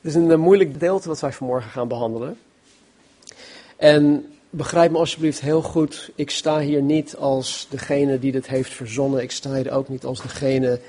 Het 0.00 0.10
is 0.10 0.14
een 0.14 0.30
eh, 0.30 0.38
moeilijk 0.38 0.72
gedeelte 0.72 1.08
wat 1.08 1.20
wij 1.20 1.32
vanmorgen 1.32 1.70
gaan 1.70 1.88
behandelen. 1.88 2.38
En 3.76 4.32
begrijp 4.50 4.90
me 4.90 4.98
alsjeblieft 4.98 5.40
heel 5.40 5.62
goed, 5.62 6.10
ik 6.14 6.30
sta 6.30 6.60
hier 6.60 6.82
niet 6.82 7.16
als 7.16 7.66
degene 7.70 8.18
die 8.18 8.32
dit 8.32 8.46
heeft 8.46 8.72
verzonnen. 8.72 9.22
Ik 9.22 9.30
sta 9.30 9.54
hier 9.54 9.72
ook 9.72 9.88
niet 9.88 10.04
als 10.04 10.22
degene 10.22 10.80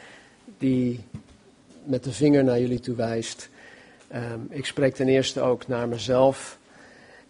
die 0.57 0.99
met 1.83 2.03
de 2.03 2.11
vinger 2.11 2.43
naar 2.43 2.59
jullie 2.59 2.79
toe 2.79 2.95
wijst. 2.95 3.49
Ehm, 4.07 4.39
ik 4.49 4.65
spreek 4.65 4.95
ten 4.95 5.07
eerste 5.07 5.41
ook 5.41 5.67
naar 5.67 5.87
mezelf. 5.87 6.57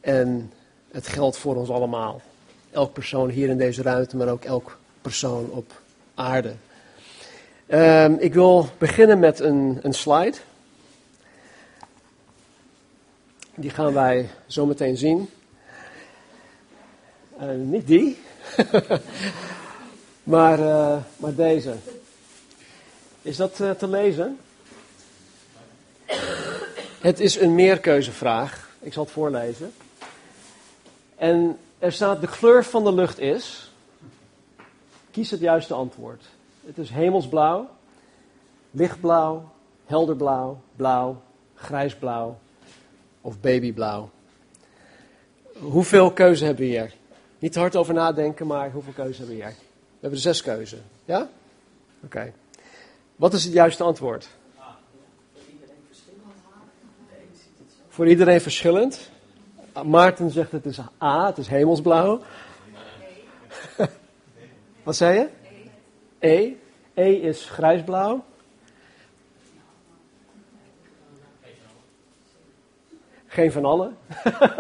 En 0.01 0.51
het 0.91 1.07
geldt 1.07 1.37
voor 1.37 1.55
ons 1.55 1.69
allemaal. 1.69 2.21
Elk 2.71 2.93
persoon 2.93 3.29
hier 3.29 3.49
in 3.49 3.57
deze 3.57 3.81
ruimte, 3.81 4.17
maar 4.17 4.27
ook 4.27 4.43
elk 4.43 4.77
persoon 5.01 5.49
op 5.51 5.81
aarde. 6.15 6.53
Ehm, 7.67 8.13
ik 8.19 8.33
wil 8.33 8.69
beginnen 8.77 9.19
met 9.19 9.39
een, 9.39 9.79
een 9.81 9.93
slide. 9.93 10.37
Die 13.59 13.69
gaan 13.69 13.93
wij 13.93 14.29
zo 14.47 14.65
meteen 14.65 14.97
zien. 14.97 15.29
Uh, 17.41 17.49
niet 17.51 17.87
die, 17.87 18.17
maar, 20.33 20.59
uh, 20.59 20.97
maar 21.17 21.35
deze. 21.35 21.75
Is 23.21 23.37
dat 23.37 23.59
uh, 23.59 23.71
te 23.71 23.87
lezen? 23.87 24.39
Het 26.99 27.19
is 27.19 27.39
een 27.39 27.55
meerkeuzevraag. 27.55 28.69
Ik 28.79 28.93
zal 28.93 29.03
het 29.03 29.13
voorlezen. 29.13 29.73
En 31.15 31.57
er 31.79 31.91
staat: 31.91 32.21
de 32.21 32.27
kleur 32.27 32.65
van 32.65 32.83
de 32.83 32.93
lucht 32.93 33.19
is. 33.19 33.71
Kies 35.11 35.31
het 35.31 35.39
juiste 35.39 35.73
antwoord. 35.73 36.23
Het 36.65 36.77
is 36.77 36.89
hemelsblauw, 36.89 37.69
lichtblauw, 38.71 39.51
helderblauw, 39.85 40.61
blauw, 40.75 41.21
grijsblauw 41.55 42.37
of 43.29 43.39
babyblauw. 43.39 44.09
Hoeveel 45.59 46.11
keuze 46.11 46.45
hebben 46.45 46.63
we 46.63 46.69
hier? 46.69 46.93
Niet 47.39 47.51
te 47.51 47.59
hard 47.59 47.75
over 47.75 47.93
nadenken, 47.93 48.47
maar 48.47 48.71
hoeveel 48.71 48.93
keuze 48.93 49.17
hebben 49.17 49.35
we 49.35 49.43
hier? 49.43 49.53
We 49.53 49.99
hebben 49.99 50.19
er 50.19 50.23
zes 50.25 50.41
keuzen. 50.41 50.83
Ja? 51.05 51.29
Oké. 52.03 52.33
Wat 53.15 53.33
is 53.33 53.43
het 53.43 53.53
juiste 53.53 53.83
antwoord? 53.83 54.29
Voor 57.87 58.07
iedereen 58.07 58.41
verschillend. 58.41 59.09
Maarten 59.85 60.31
zegt 60.31 60.51
het 60.51 60.65
is 60.65 60.79
A, 61.03 61.25
het 61.25 61.37
is 61.37 61.47
hemelsblauw. 61.47 62.21
Wat 64.83 64.95
zei 64.95 65.19
je? 65.19 65.29
E. 66.19 66.53
E 66.93 67.11
is 67.11 67.45
grijsblauw. 67.45 68.25
Geen 73.39 73.51
van 73.51 73.65
allen. 73.65 73.97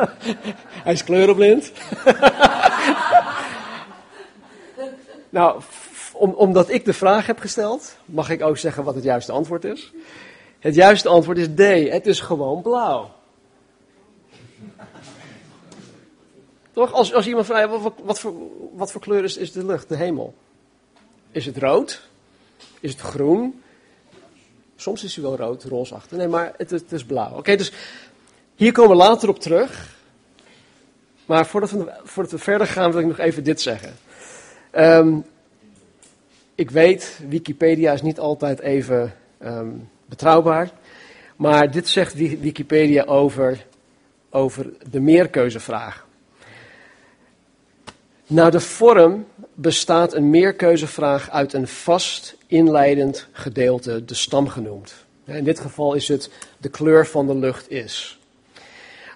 Hij 0.85 0.93
is 0.93 1.03
kleurenblind. 1.03 1.69
nou, 5.29 5.61
om, 6.13 6.33
omdat 6.33 6.69
ik 6.69 6.85
de 6.85 6.93
vraag 6.93 7.25
heb 7.25 7.39
gesteld, 7.39 7.97
mag 8.05 8.29
ik 8.29 8.43
ook 8.43 8.57
zeggen 8.57 8.83
wat 8.83 8.95
het 8.95 9.03
juiste 9.03 9.31
antwoord 9.31 9.63
is. 9.63 9.91
Het 10.59 10.75
juiste 10.75 11.09
antwoord 11.09 11.37
is 11.37 11.47
D. 11.55 11.91
Het 11.91 12.07
is 12.07 12.19
gewoon 12.19 12.61
blauw. 12.61 13.11
Toch? 16.71 16.93
Als, 16.93 17.13
als 17.13 17.27
iemand 17.27 17.45
vraagt, 17.45 17.69
wat, 17.69 17.93
wat, 18.03 18.19
voor, 18.19 18.33
wat 18.73 18.91
voor 18.91 19.01
kleur 19.01 19.23
is, 19.23 19.37
is 19.37 19.51
de 19.51 19.65
lucht, 19.65 19.89
de 19.89 19.95
hemel? 19.95 20.33
Is 21.31 21.45
het 21.45 21.57
rood? 21.57 22.07
Is 22.79 22.91
het 22.91 23.01
groen? 23.01 23.61
Soms 24.75 25.03
is 25.03 25.15
hij 25.15 25.23
wel 25.23 25.35
rood, 25.35 25.63
roosachtig. 25.63 26.17
Nee, 26.17 26.27
maar 26.27 26.53
het, 26.57 26.69
het 26.69 26.91
is 26.91 27.03
blauw. 27.03 27.37
Oké, 27.37 27.55
dus 27.55 27.71
hier 28.59 28.71
komen 28.71 28.97
we 28.97 29.03
later 29.03 29.29
op 29.29 29.39
terug. 29.39 29.97
Maar 31.25 31.45
voordat 31.45 31.71
we, 32.31 32.37
verder 32.37 32.67
gaan, 32.67 32.91
wil 32.91 32.99
ik 32.99 33.07
nog 33.07 33.19
even 33.19 33.43
dit 33.43 33.61
zeggen. 33.61 33.95
Um, 34.71 35.25
ik 36.55 36.71
weet, 36.71 37.19
Wikipedia 37.27 37.93
is 37.93 38.01
niet 38.01 38.19
altijd 38.19 38.59
even 38.59 39.13
um, 39.43 39.89
betrouwbaar. 40.05 40.71
Maar 41.35 41.71
dit 41.71 41.87
zegt 41.87 42.13
Wikipedia 42.13 43.03
over, 43.03 43.65
over 44.29 44.69
de 44.89 44.99
meerkeuzevraag. 44.99 46.07
Naar 48.27 48.51
de 48.51 48.59
vorm 48.59 49.25
bestaat 49.53 50.13
een 50.13 50.29
meerkeuzevraag 50.29 51.29
uit 51.29 51.53
een 51.53 51.67
vast 51.67 52.35
inleidend 52.47 53.27
gedeelte, 53.31 54.05
de 54.05 54.13
stam 54.13 54.47
genoemd. 54.47 54.93
In 55.25 55.43
dit 55.43 55.59
geval 55.59 55.93
is 55.93 56.07
het 56.07 56.31
de 56.57 56.69
kleur 56.69 57.07
van 57.07 57.27
de 57.27 57.35
lucht 57.35 57.69
is. 57.69 58.18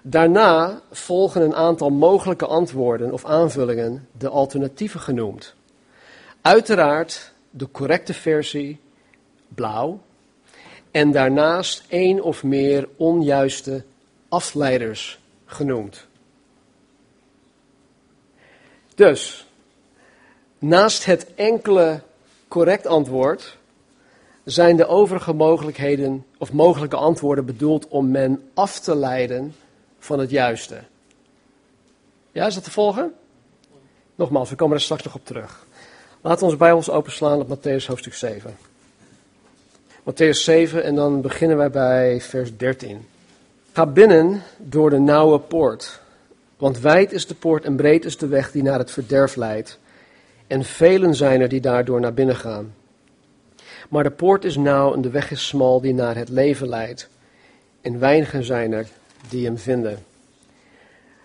Daarna 0.06 0.80
volgen 0.90 1.42
een 1.42 1.54
aantal 1.54 1.90
mogelijke 1.90 2.46
antwoorden 2.46 3.12
of 3.12 3.24
aanvullingen, 3.24 4.08
de 4.18 4.28
alternatieven 4.28 5.00
genoemd. 5.00 5.54
Uiteraard 6.40 7.32
de 7.50 7.70
correcte 7.70 8.14
versie, 8.14 8.80
blauw, 9.48 10.00
en 10.90 11.10
daarnaast 11.12 11.84
één 11.88 12.22
of 12.22 12.42
meer 12.42 12.88
onjuiste 12.96 13.84
afleiders 14.28 15.20
genoemd. 15.44 16.06
Dus, 18.94 19.46
naast 20.58 21.04
het 21.04 21.34
enkele 21.34 22.00
correct 22.48 22.86
antwoord 22.86 23.56
zijn 24.44 24.76
de 24.76 24.86
overige 24.86 25.32
mogelijkheden 25.32 26.26
of 26.38 26.52
mogelijke 26.52 26.96
antwoorden 26.96 27.46
bedoeld 27.46 27.88
om 27.88 28.10
men 28.10 28.50
af 28.54 28.80
te 28.80 28.96
leiden 28.96 29.54
van 30.04 30.18
het 30.18 30.30
juiste. 30.30 30.78
Ja, 32.32 32.46
is 32.46 32.54
dat 32.54 32.64
te 32.64 32.70
volgen? 32.70 33.12
Nogmaals, 34.14 34.50
we 34.50 34.56
komen 34.56 34.76
er 34.76 34.82
straks 34.82 35.02
nog 35.02 35.14
op 35.14 35.24
terug. 35.24 35.66
Laten 36.20 36.40
we 36.40 36.44
ons 36.44 36.56
Bijbels 36.56 36.90
openslaan 36.90 37.40
op 37.40 37.58
Matthäus 37.58 37.86
hoofdstuk 37.86 38.14
7. 38.14 38.56
Matthäus 40.00 40.42
7 40.42 40.84
en 40.84 40.94
dan 40.94 41.20
beginnen 41.20 41.56
wij 41.56 41.70
bij 41.70 42.20
vers 42.20 42.56
13. 42.56 43.08
Ga 43.72 43.86
binnen 43.86 44.42
door 44.58 44.90
de 44.90 44.98
nauwe 44.98 45.38
poort, 45.38 46.00
want 46.56 46.80
wijd 46.80 47.12
is 47.12 47.26
de 47.26 47.34
poort 47.34 47.64
en 47.64 47.76
breed 47.76 48.04
is 48.04 48.16
de 48.16 48.26
weg 48.26 48.50
die 48.50 48.62
naar 48.62 48.78
het 48.78 48.90
verderf 48.90 49.36
leidt. 49.36 49.78
En 50.46 50.64
velen 50.64 51.14
zijn 51.14 51.40
er 51.40 51.48
die 51.48 51.60
daardoor 51.60 52.00
naar 52.00 52.14
binnen 52.14 52.36
gaan. 52.36 52.74
Maar 53.88 54.02
de 54.02 54.10
poort 54.10 54.44
is 54.44 54.56
nauw 54.56 54.94
en 54.94 55.00
de 55.00 55.10
weg 55.10 55.30
is 55.30 55.46
smal 55.46 55.80
die 55.80 55.94
naar 55.94 56.16
het 56.16 56.28
leven 56.28 56.68
leidt. 56.68 57.08
En 57.80 57.98
weinigen 57.98 58.44
zijn 58.44 58.72
er 58.72 58.86
die 59.28 59.44
hem 59.44 59.58
vinden. 59.58 59.98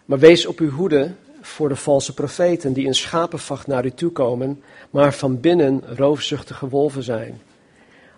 Maar 0.05 0.19
wees 0.19 0.45
op 0.45 0.59
uw 0.59 0.69
hoede 0.69 1.11
voor 1.41 1.69
de 1.69 1.75
valse 1.75 2.13
profeten 2.13 2.73
die 2.73 2.85
in 2.85 2.95
schapenvacht 2.95 3.67
naar 3.67 3.85
u 3.85 3.91
toe 3.91 4.11
komen, 4.11 4.61
maar 4.89 5.13
van 5.13 5.39
binnen 5.39 5.83
roofzuchtige 5.95 6.69
wolven 6.69 7.03
zijn. 7.03 7.41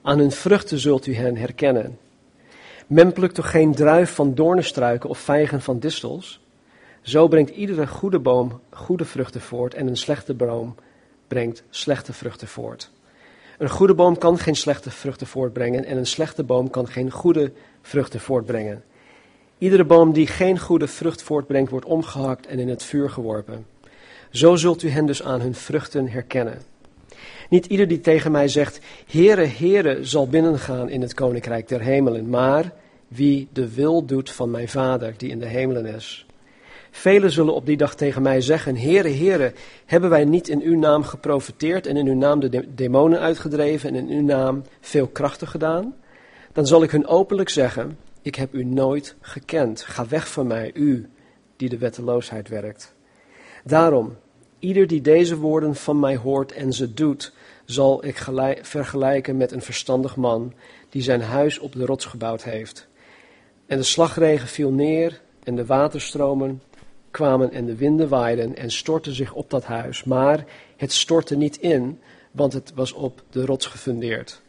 Aan 0.01 0.19
hun 0.19 0.31
vruchten 0.31 0.79
zult 0.79 1.05
u 1.05 1.15
hen 1.15 1.37
herkennen. 1.37 1.97
Men 2.87 3.13
plukt 3.13 3.35
toch 3.35 3.51
geen 3.51 3.75
druif 3.75 4.13
van 4.13 4.35
doornenstruiken 4.35 5.09
of 5.09 5.17
vijgen 5.17 5.61
van 5.61 5.79
distels? 5.79 6.39
Zo 7.01 7.27
brengt 7.27 7.49
iedere 7.49 7.87
goede 7.87 8.19
boom 8.19 8.59
goede 8.69 9.05
vruchten 9.05 9.41
voort 9.41 9.73
en 9.73 9.87
een 9.87 9.97
slechte 9.97 10.33
boom 10.33 10.75
brengt 11.27 11.63
slechte 11.69 12.13
vruchten 12.13 12.47
voort. 12.47 12.91
Een 13.57 13.69
goede 13.69 13.93
boom 13.93 14.17
kan 14.17 14.37
geen 14.37 14.55
slechte 14.55 14.91
vruchten 14.91 15.27
voortbrengen 15.27 15.85
en 15.85 15.97
een 15.97 16.07
slechte 16.07 16.43
boom 16.43 16.69
kan 16.69 16.87
geen 16.87 17.11
goede 17.11 17.51
vruchten 17.81 18.19
voortbrengen. 18.19 18.83
Iedere 19.61 19.85
boom 19.85 20.13
die 20.13 20.27
geen 20.27 20.59
goede 20.59 20.87
vrucht 20.87 21.21
voortbrengt, 21.21 21.71
wordt 21.71 21.85
omgehakt 21.85 22.47
en 22.47 22.59
in 22.59 22.69
het 22.69 22.83
vuur 22.83 23.09
geworpen. 23.09 23.65
Zo 24.29 24.55
zult 24.55 24.83
u 24.83 24.89
hen 24.89 25.05
dus 25.05 25.23
aan 25.23 25.41
hun 25.41 25.55
vruchten 25.55 26.07
herkennen. 26.07 26.61
Niet 27.49 27.65
ieder 27.65 27.87
die 27.87 27.99
tegen 27.99 28.31
mij 28.31 28.47
zegt, 28.47 28.79
Heere, 29.07 29.45
Heere, 29.45 29.97
zal 30.01 30.27
binnengaan 30.27 30.89
in 30.89 31.01
het 31.01 31.13
koninkrijk 31.13 31.67
der 31.67 31.81
hemelen, 31.81 32.29
maar 32.29 32.71
wie 33.07 33.47
de 33.53 33.73
wil 33.73 34.05
doet 34.05 34.31
van 34.31 34.51
mijn 34.51 34.67
Vader 34.67 35.13
die 35.17 35.29
in 35.29 35.39
de 35.39 35.47
hemelen 35.47 35.85
is. 35.85 36.25
Velen 36.91 37.31
zullen 37.31 37.53
op 37.53 37.65
die 37.65 37.77
dag 37.77 37.95
tegen 37.95 38.21
mij 38.21 38.41
zeggen, 38.41 38.77
Heere, 38.77 39.09
Heere, 39.09 39.53
hebben 39.85 40.09
wij 40.09 40.25
niet 40.25 40.47
in 40.47 40.61
uw 40.61 40.77
naam 40.77 41.03
geprofiteerd 41.03 41.87
en 41.87 41.97
in 41.97 42.07
uw 42.07 42.17
naam 42.17 42.39
de 42.39 42.73
demonen 42.75 43.19
uitgedreven 43.19 43.89
en 43.89 43.95
in 43.95 44.17
uw 44.17 44.25
naam 44.25 44.63
veel 44.79 45.07
krachten 45.07 45.47
gedaan? 45.47 45.95
Dan 46.53 46.67
zal 46.67 46.83
ik 46.83 46.91
hun 46.91 47.07
openlijk 47.07 47.49
zeggen, 47.49 47.97
ik 48.21 48.35
heb 48.35 48.53
u 48.53 48.63
nooit 48.63 49.15
gekend. 49.21 49.81
Ga 49.81 50.07
weg 50.07 50.31
van 50.31 50.47
mij, 50.47 50.71
u 50.73 51.09
die 51.55 51.69
de 51.69 51.77
wetteloosheid 51.77 52.47
werkt. 52.49 52.93
Daarom, 53.63 54.17
ieder 54.59 54.87
die 54.87 55.01
deze 55.01 55.37
woorden 55.37 55.75
van 55.75 55.99
mij 55.99 56.15
hoort 56.15 56.51
en 56.51 56.73
ze 56.73 56.93
doet, 56.93 57.33
zal 57.65 58.05
ik 58.05 58.17
vergelijken 58.61 59.37
met 59.37 59.51
een 59.51 59.61
verstandig 59.61 60.15
man 60.15 60.53
die 60.89 61.01
zijn 61.01 61.21
huis 61.21 61.59
op 61.59 61.73
de 61.73 61.85
rots 61.85 62.05
gebouwd 62.05 62.43
heeft. 62.43 62.87
En 63.65 63.77
de 63.77 63.83
slagregen 63.83 64.47
viel 64.47 64.71
neer 64.71 65.21
en 65.43 65.55
de 65.55 65.65
waterstromen 65.65 66.61
kwamen 67.11 67.51
en 67.51 67.65
de 67.65 67.75
winden 67.75 68.09
waaiden 68.09 68.55
en 68.55 68.71
stortten 68.71 69.15
zich 69.15 69.33
op 69.33 69.49
dat 69.49 69.63
huis. 69.63 70.03
Maar 70.03 70.45
het 70.77 70.91
stortte 70.91 71.35
niet 71.35 71.57
in, 71.57 71.99
want 72.31 72.53
het 72.53 72.71
was 72.75 72.93
op 72.93 73.23
de 73.29 73.45
rots 73.45 73.65
gefundeerd. 73.65 74.40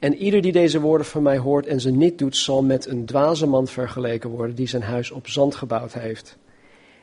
En 0.00 0.14
ieder 0.14 0.42
die 0.42 0.52
deze 0.52 0.80
woorden 0.80 1.06
van 1.06 1.22
mij 1.22 1.38
hoort 1.38 1.66
en 1.66 1.80
ze 1.80 1.90
niet 1.90 2.18
doet, 2.18 2.36
zal 2.36 2.62
met 2.62 2.86
een 2.86 3.06
dwaze 3.06 3.46
man 3.46 3.66
vergeleken 3.66 4.30
worden 4.30 4.56
die 4.56 4.68
zijn 4.68 4.82
huis 4.82 5.10
op 5.10 5.28
zand 5.28 5.54
gebouwd 5.54 5.92
heeft. 5.92 6.38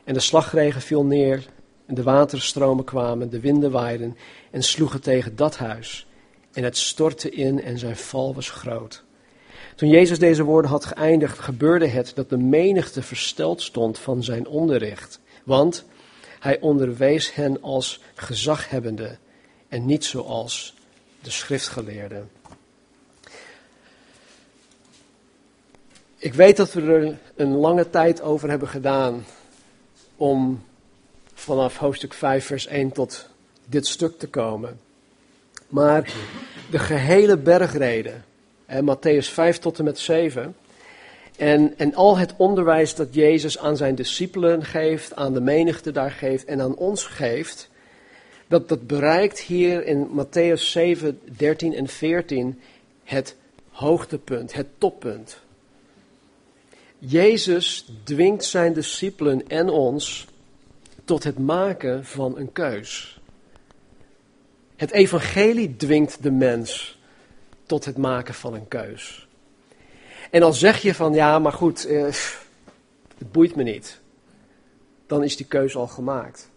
En 0.04 0.14
de 0.14 0.20
slagregen 0.20 0.80
viel 0.80 1.04
neer, 1.04 1.46
en 1.86 1.94
de 1.94 2.02
waterstromen 2.02 2.84
kwamen, 2.84 3.30
de 3.30 3.40
winden 3.40 3.70
waaiden 3.70 4.16
en 4.50 4.62
sloegen 4.62 5.00
tegen 5.00 5.36
dat 5.36 5.56
huis. 5.56 6.06
En 6.52 6.64
het 6.64 6.76
stortte 6.76 7.30
in 7.30 7.62
en 7.62 7.78
zijn 7.78 7.96
val 7.96 8.34
was 8.34 8.50
groot. 8.50 9.04
Toen 9.74 9.88
Jezus 9.88 10.18
deze 10.18 10.44
woorden 10.44 10.70
had 10.70 10.84
geëindigd, 10.84 11.38
gebeurde 11.38 11.86
het 11.86 12.12
dat 12.14 12.28
de 12.28 12.36
menigte 12.36 13.02
versteld 13.02 13.62
stond 13.62 13.98
van 13.98 14.22
zijn 14.22 14.46
onderricht. 14.46 15.20
Want 15.44 15.84
hij 16.40 16.60
onderwees 16.60 17.34
hen 17.34 17.62
als 17.62 18.00
gezaghebbende 18.14 19.16
en 19.68 19.86
niet 19.86 20.04
zoals 20.04 20.74
de 21.22 21.30
schriftgeleerden. 21.30 22.30
Ik 26.24 26.34
weet 26.34 26.56
dat 26.56 26.72
we 26.72 26.82
er 26.82 27.18
een 27.36 27.54
lange 27.54 27.90
tijd 27.90 28.22
over 28.22 28.48
hebben 28.48 28.68
gedaan 28.68 29.24
om 30.16 30.64
vanaf 31.34 31.76
hoofdstuk 31.76 32.14
5, 32.14 32.46
vers 32.46 32.66
1 32.66 32.92
tot 32.92 33.28
dit 33.66 33.86
stuk 33.86 34.18
te 34.18 34.28
komen. 34.28 34.80
Maar 35.68 36.12
de 36.70 36.78
gehele 36.78 37.36
bergreden, 37.36 38.24
Matthäus 38.68 39.28
5 39.28 39.58
tot 39.58 39.78
en 39.78 39.84
met 39.84 39.98
7, 39.98 40.56
en, 41.36 41.74
en 41.76 41.94
al 41.94 42.18
het 42.18 42.34
onderwijs 42.36 42.94
dat 42.94 43.14
Jezus 43.14 43.58
aan 43.58 43.76
zijn 43.76 43.94
discipelen 43.94 44.64
geeft, 44.64 45.14
aan 45.14 45.34
de 45.34 45.40
menigte 45.40 45.90
daar 45.90 46.10
geeft 46.10 46.44
en 46.44 46.60
aan 46.60 46.76
ons 46.76 47.04
geeft, 47.04 47.70
dat, 48.46 48.68
dat 48.68 48.86
bereikt 48.86 49.38
hier 49.38 49.86
in 49.86 50.08
Matthäus 50.08 50.62
7, 50.62 51.20
13 51.36 51.74
en 51.74 51.88
14 51.88 52.60
het 53.04 53.36
hoogtepunt, 53.70 54.54
het 54.54 54.66
toppunt. 54.78 55.42
Jezus 57.06 57.86
dwingt 58.02 58.44
zijn 58.44 58.72
discipelen 58.72 59.48
en 59.48 59.68
ons 59.68 60.26
tot 61.04 61.24
het 61.24 61.38
maken 61.38 62.04
van 62.04 62.38
een 62.38 62.52
keus. 62.52 63.20
Het 64.76 64.90
evangelie 64.90 65.76
dwingt 65.76 66.22
de 66.22 66.30
mens 66.30 66.98
tot 67.66 67.84
het 67.84 67.96
maken 67.96 68.34
van 68.34 68.54
een 68.54 68.68
keus. 68.68 69.28
En 70.30 70.40
dan 70.40 70.54
zeg 70.54 70.82
je 70.82 70.94
van 70.94 71.14
ja, 71.14 71.38
maar 71.38 71.52
goed, 71.52 71.86
eh, 71.86 72.02
het 73.18 73.32
boeit 73.32 73.56
me 73.56 73.62
niet. 73.62 74.00
Dan 75.06 75.24
is 75.24 75.36
die 75.36 75.46
keus 75.46 75.76
al 75.76 75.86
gemaakt. 75.86 76.50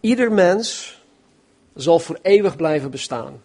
Ieder 0.00 0.32
mens 0.32 0.98
zal 1.74 1.98
voor 1.98 2.18
eeuwig 2.22 2.56
blijven 2.56 2.90
bestaan. 2.90 3.42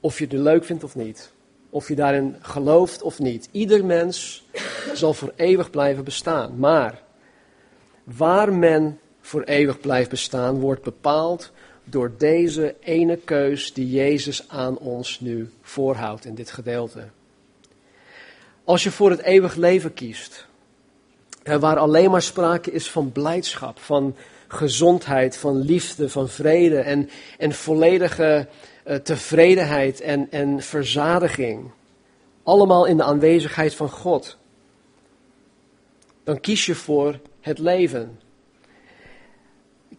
Of 0.00 0.18
je 0.18 0.24
het 0.24 0.32
leuk 0.32 0.64
vindt 0.64 0.84
of 0.84 0.94
niet. 0.94 1.32
Of 1.74 1.88
je 1.88 1.94
daarin 1.94 2.36
gelooft 2.40 3.02
of 3.02 3.18
niet. 3.18 3.48
Ieder 3.50 3.84
mens 3.84 4.44
zal 4.92 5.14
voor 5.14 5.32
eeuwig 5.36 5.70
blijven 5.70 6.04
bestaan. 6.04 6.58
Maar 6.58 7.02
waar 8.04 8.52
men 8.52 8.98
voor 9.20 9.42
eeuwig 9.42 9.80
blijft 9.80 10.10
bestaan, 10.10 10.60
wordt 10.60 10.82
bepaald 10.82 11.52
door 11.84 12.12
deze 12.18 12.74
ene 12.80 13.16
keus 13.16 13.72
die 13.72 13.90
Jezus 13.90 14.48
aan 14.48 14.78
ons 14.78 15.20
nu 15.20 15.50
voorhoudt 15.62 16.24
in 16.24 16.34
dit 16.34 16.50
gedeelte. 16.50 17.08
Als 18.64 18.82
je 18.82 18.90
voor 18.90 19.10
het 19.10 19.22
eeuwig 19.22 19.54
leven 19.54 19.94
kiest, 19.94 20.46
waar 21.44 21.78
alleen 21.78 22.10
maar 22.10 22.22
sprake 22.22 22.70
is 22.70 22.90
van 22.90 23.12
blijdschap, 23.12 23.78
van 23.78 24.16
gezondheid, 24.52 25.36
van 25.36 25.56
liefde, 25.56 26.08
van 26.08 26.28
vrede 26.28 26.78
en, 26.78 27.08
en 27.38 27.52
volledige 27.52 28.48
uh, 28.86 28.96
tevredenheid 28.96 30.00
en, 30.00 30.30
en 30.30 30.62
verzadiging, 30.62 31.70
allemaal 32.42 32.84
in 32.84 32.96
de 32.96 33.02
aanwezigheid 33.02 33.74
van 33.74 33.90
God, 33.90 34.38
dan 36.24 36.40
kies 36.40 36.66
je 36.66 36.74
voor 36.74 37.20
het 37.40 37.58
leven. 37.58 38.20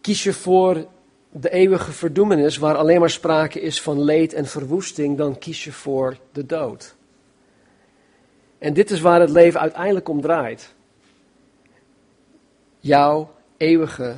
Kies 0.00 0.22
je 0.22 0.32
voor 0.32 0.86
de 1.30 1.50
eeuwige 1.50 1.92
verdoemenis, 1.92 2.56
waar 2.56 2.76
alleen 2.76 3.00
maar 3.00 3.10
sprake 3.10 3.60
is 3.60 3.82
van 3.82 4.02
leed 4.02 4.32
en 4.32 4.46
verwoesting, 4.46 5.16
dan 5.16 5.38
kies 5.38 5.64
je 5.64 5.72
voor 5.72 6.18
de 6.32 6.46
dood. 6.46 6.94
En 8.58 8.74
dit 8.74 8.90
is 8.90 9.00
waar 9.00 9.20
het 9.20 9.30
leven 9.30 9.60
uiteindelijk 9.60 10.08
om 10.08 10.20
draait. 10.20 10.74
Jouw 12.80 13.34
eeuwige 13.56 14.16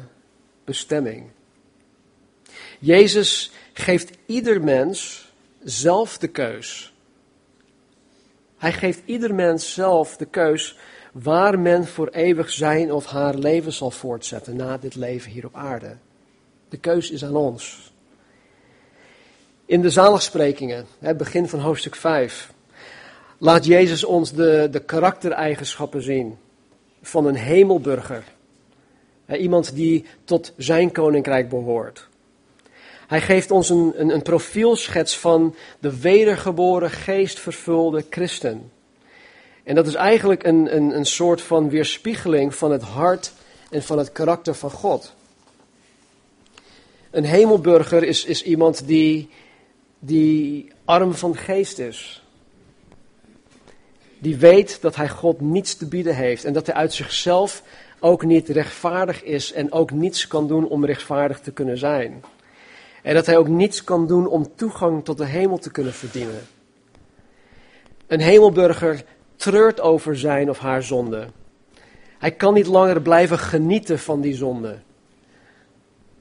bestemming. 0.67 1.27
Jezus 2.79 3.53
geeft 3.73 4.11
ieder 4.27 4.63
mens 4.63 5.29
zelf 5.65 6.19
de 6.19 6.29
keus. 6.29 6.95
Hij 8.57 8.73
geeft 8.73 9.03
ieder 9.05 9.35
mens 9.35 9.73
zelf 9.73 10.17
de 10.17 10.27
keus 10.27 10.79
waar 11.13 11.59
men 11.59 11.87
voor 11.87 12.09
eeuwig 12.09 12.51
zijn 12.51 12.93
of 12.93 13.07
haar 13.07 13.35
leven 13.35 13.73
zal 13.73 13.91
voortzetten 13.91 14.57
na 14.57 14.77
dit 14.79 14.95
leven 14.95 15.31
hier 15.31 15.47
op 15.47 15.55
aarde. 15.55 15.97
De 16.69 16.77
keus 16.77 17.11
is 17.11 17.25
aan 17.25 17.37
ons. 17.37 17.93
In 19.65 19.83
de 19.83 19.91
zaligsprekingen, 19.91 20.87
het 20.99 21.17
begin 21.17 21.49
van 21.49 21.61
hoofdstuk 21.61 21.95
5, 21.95 22.53
laat 23.39 23.65
Jezus 23.65 24.05
ons 24.05 24.33
de, 24.33 24.69
de 24.71 24.81
karaktereigenschappen 24.81 26.03
zien 26.03 26.39
van 27.03 27.27
een 27.27 27.37
hemelburger. 27.37 28.25
Iemand 29.29 29.75
die 29.75 30.05
tot 30.25 30.53
zijn 30.57 30.93
koninkrijk 30.93 31.49
behoort. 31.49 32.09
Hij 33.07 33.21
geeft 33.21 33.51
ons 33.51 33.69
een, 33.69 33.93
een, 33.97 34.11
een 34.11 34.23
profielschets 34.23 35.19
van 35.19 35.55
de 35.79 36.01
wedergeboren, 36.01 36.91
geestvervulde 36.91 38.05
christen. 38.11 38.71
En 39.65 39.75
dat 39.75 39.87
is 39.87 39.95
eigenlijk 39.95 40.45
een, 40.45 40.77
een, 40.77 40.97
een 40.97 41.07
soort 41.07 41.43
van 41.43 41.69
weerspiegeling 41.69 42.55
van 42.55 42.71
het 42.71 42.83
hart 42.83 43.33
en 43.71 43.83
van 43.83 43.99
het 43.99 44.13
karakter 44.13 44.55
van 44.55 44.71
God. 44.71 45.15
Een 47.11 47.25
hemelburger 47.25 48.03
is, 48.03 48.25
is 48.25 48.43
iemand 48.43 48.87
die, 48.87 49.29
die 49.99 50.73
arm 50.85 51.15
van 51.15 51.37
geest 51.37 51.79
is. 51.79 52.23
Die 54.19 54.37
weet 54.37 54.81
dat 54.81 54.97
hij 54.97 55.09
God 55.09 55.41
niets 55.41 55.77
te 55.77 55.87
bieden 55.87 56.17
heeft 56.17 56.45
en 56.45 56.53
dat 56.53 56.67
hij 56.67 56.75
uit 56.75 56.95
zichzelf 56.95 57.63
ook 58.01 58.25
niet 58.25 58.49
rechtvaardig 58.49 59.23
is 59.23 59.53
en 59.53 59.73
ook 59.73 59.91
niets 59.91 60.27
kan 60.27 60.49
doen 60.49 60.69
om 60.69 60.85
rechtvaardig 60.85 61.41
te 61.41 61.53
kunnen 61.53 61.79
zijn. 61.79 62.23
En 63.03 63.15
dat 63.15 63.27
hij 63.27 63.37
ook 63.37 63.49
niets 63.49 63.85
kan 63.85 64.07
doen 64.07 64.27
om 64.27 64.57
toegang 64.57 65.05
tot 65.05 65.19
de 65.19 65.25
hemel 65.25 65.59
te 65.59 65.71
kunnen 65.71 65.93
verdienen. 65.93 66.41
Een 68.07 68.21
hemelburger 68.21 69.05
treurt 69.37 69.81
over 69.81 70.19
zijn 70.19 70.51
of 70.51 70.59
haar 70.59 70.83
zonde. 70.83 71.27
Hij 72.19 72.31
kan 72.31 72.55
niet 72.55 72.67
langer 72.67 73.03
blijven 73.03 73.39
genieten 73.39 73.99
van 73.99 74.21
die 74.21 74.35
zonde. 74.35 74.79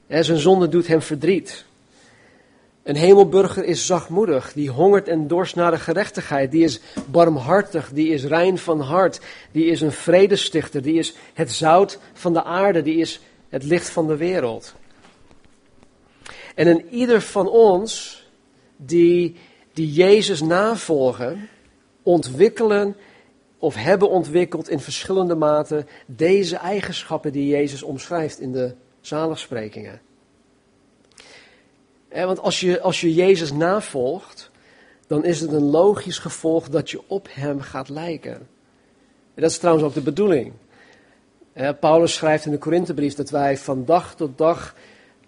zijn 0.07 0.37
zonde 0.37 0.67
doet 0.67 0.87
hem 0.87 1.01
verdriet. 1.01 1.65
Een 2.85 2.95
hemelburger 2.95 3.63
is 3.63 3.85
zachtmoedig, 3.85 4.53
die 4.53 4.69
hongert 4.69 5.07
en 5.07 5.27
dorst 5.27 5.55
naar 5.55 5.71
de 5.71 5.79
gerechtigheid, 5.79 6.51
die 6.51 6.63
is 6.63 6.79
barmhartig, 7.05 7.89
die 7.93 8.09
is 8.09 8.23
rein 8.23 8.57
van 8.57 8.79
hart, 8.79 9.19
die 9.51 9.65
is 9.65 9.81
een 9.81 9.91
vredestichter, 9.91 10.81
die 10.81 10.93
is 10.93 11.15
het 11.33 11.51
zout 11.51 11.99
van 12.13 12.33
de 12.33 12.43
aarde, 12.43 12.81
die 12.81 12.97
is 12.97 13.21
het 13.49 13.63
licht 13.63 13.89
van 13.89 14.07
de 14.07 14.15
wereld. 14.15 14.73
En 16.55 16.67
in 16.67 16.89
ieder 16.89 17.21
van 17.21 17.49
ons 17.49 18.23
die, 18.75 19.35
die 19.73 19.91
Jezus 19.91 20.41
navolgen, 20.41 21.49
ontwikkelen 22.03 22.95
of 23.57 23.75
hebben 23.75 24.09
ontwikkeld 24.09 24.69
in 24.69 24.79
verschillende 24.79 25.35
maten 25.35 25.87
deze 26.05 26.55
eigenschappen 26.55 27.31
die 27.31 27.47
Jezus 27.47 27.83
omschrijft 27.83 28.39
in 28.39 28.51
de 28.51 28.73
zaligsprekingen. 29.01 30.01
Want 32.09 32.39
als 32.39 32.59
je, 32.59 32.81
als 32.81 33.01
je 33.01 33.13
Jezus 33.13 33.51
navolgt, 33.51 34.51
dan 35.07 35.25
is 35.25 35.41
het 35.41 35.51
een 35.51 35.69
logisch 35.69 36.19
gevolg 36.19 36.69
dat 36.69 36.89
je 36.89 37.01
op 37.07 37.27
Hem 37.31 37.61
gaat 37.61 37.89
lijken. 37.89 38.33
En 39.33 39.41
dat 39.41 39.51
is 39.51 39.57
trouwens 39.57 39.85
ook 39.85 39.93
de 39.93 40.01
bedoeling. 40.01 40.53
Paulus 41.79 42.13
schrijft 42.13 42.45
in 42.45 42.51
de 42.51 42.57
Korinthebrief 42.57 43.15
dat 43.15 43.29
wij 43.29 43.57
van 43.57 43.85
dag 43.85 44.15
tot 44.15 44.37
dag 44.37 44.75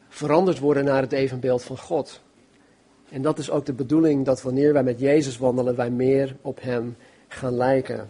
veranderd 0.09 0.59
worden 0.59 0.85
naar 0.85 1.01
het 1.01 1.11
evenbeeld 1.11 1.63
van 1.63 1.77
God. 1.77 2.21
En 3.09 3.21
dat 3.21 3.39
is 3.39 3.49
ook 3.49 3.65
de 3.65 3.73
bedoeling 3.73 4.25
dat 4.25 4.41
wanneer 4.41 4.73
wij 4.73 4.83
met 4.83 4.99
Jezus 4.99 5.37
wandelen, 5.37 5.75
wij 5.75 5.89
meer 5.89 6.35
op 6.41 6.61
Hem 6.61 6.97
gaan 7.27 7.55
lijken. 7.55 8.09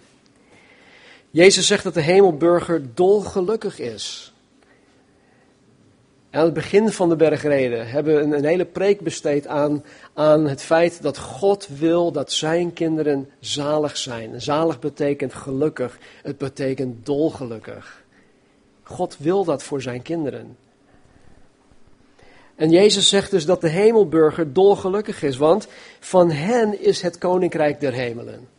Jezus 1.29 1.67
zegt 1.67 1.83
dat 1.83 1.93
de 1.93 2.01
hemelburger 2.01 2.93
dolgelukkig 2.93 3.79
is. 3.79 4.33
Aan 6.31 6.45
het 6.45 6.53
begin 6.53 6.91
van 6.91 7.09
de 7.09 7.15
bergreden 7.15 7.89
hebben 7.89 8.15
we 8.15 8.21
een, 8.21 8.31
een, 8.31 8.45
hele 8.45 8.65
preek 8.65 9.01
besteed 9.01 9.47
aan, 9.47 9.83
aan 10.13 10.47
het 10.47 10.61
feit 10.61 11.01
dat 11.01 11.17
God 11.17 11.67
wil 11.67 12.11
dat 12.11 12.31
zijn 12.31 12.73
kinderen 12.73 13.29
zalig 13.39 13.97
zijn. 13.97 14.41
Zalig 14.41 14.79
betekent 14.79 15.33
gelukkig, 15.33 15.97
het 16.23 16.37
betekent 16.37 17.05
dolgelukkig. 17.05 18.05
God 18.83 19.17
wil 19.17 19.43
dat 19.43 19.63
voor 19.63 19.81
zijn 19.81 20.01
kinderen. 20.01 20.57
En 22.55 22.69
Jezus 22.69 23.09
zegt 23.09 23.31
dus 23.31 23.45
dat 23.45 23.61
de 23.61 23.69
hemelburger 23.69 24.53
dolgelukkig 24.53 25.23
is, 25.23 25.37
want 25.37 25.67
van 25.99 26.31
hen 26.31 26.81
is 26.81 27.01
het 27.01 27.17
koninkrijk 27.17 27.79
der 27.79 27.93
hemelen. 27.93 28.56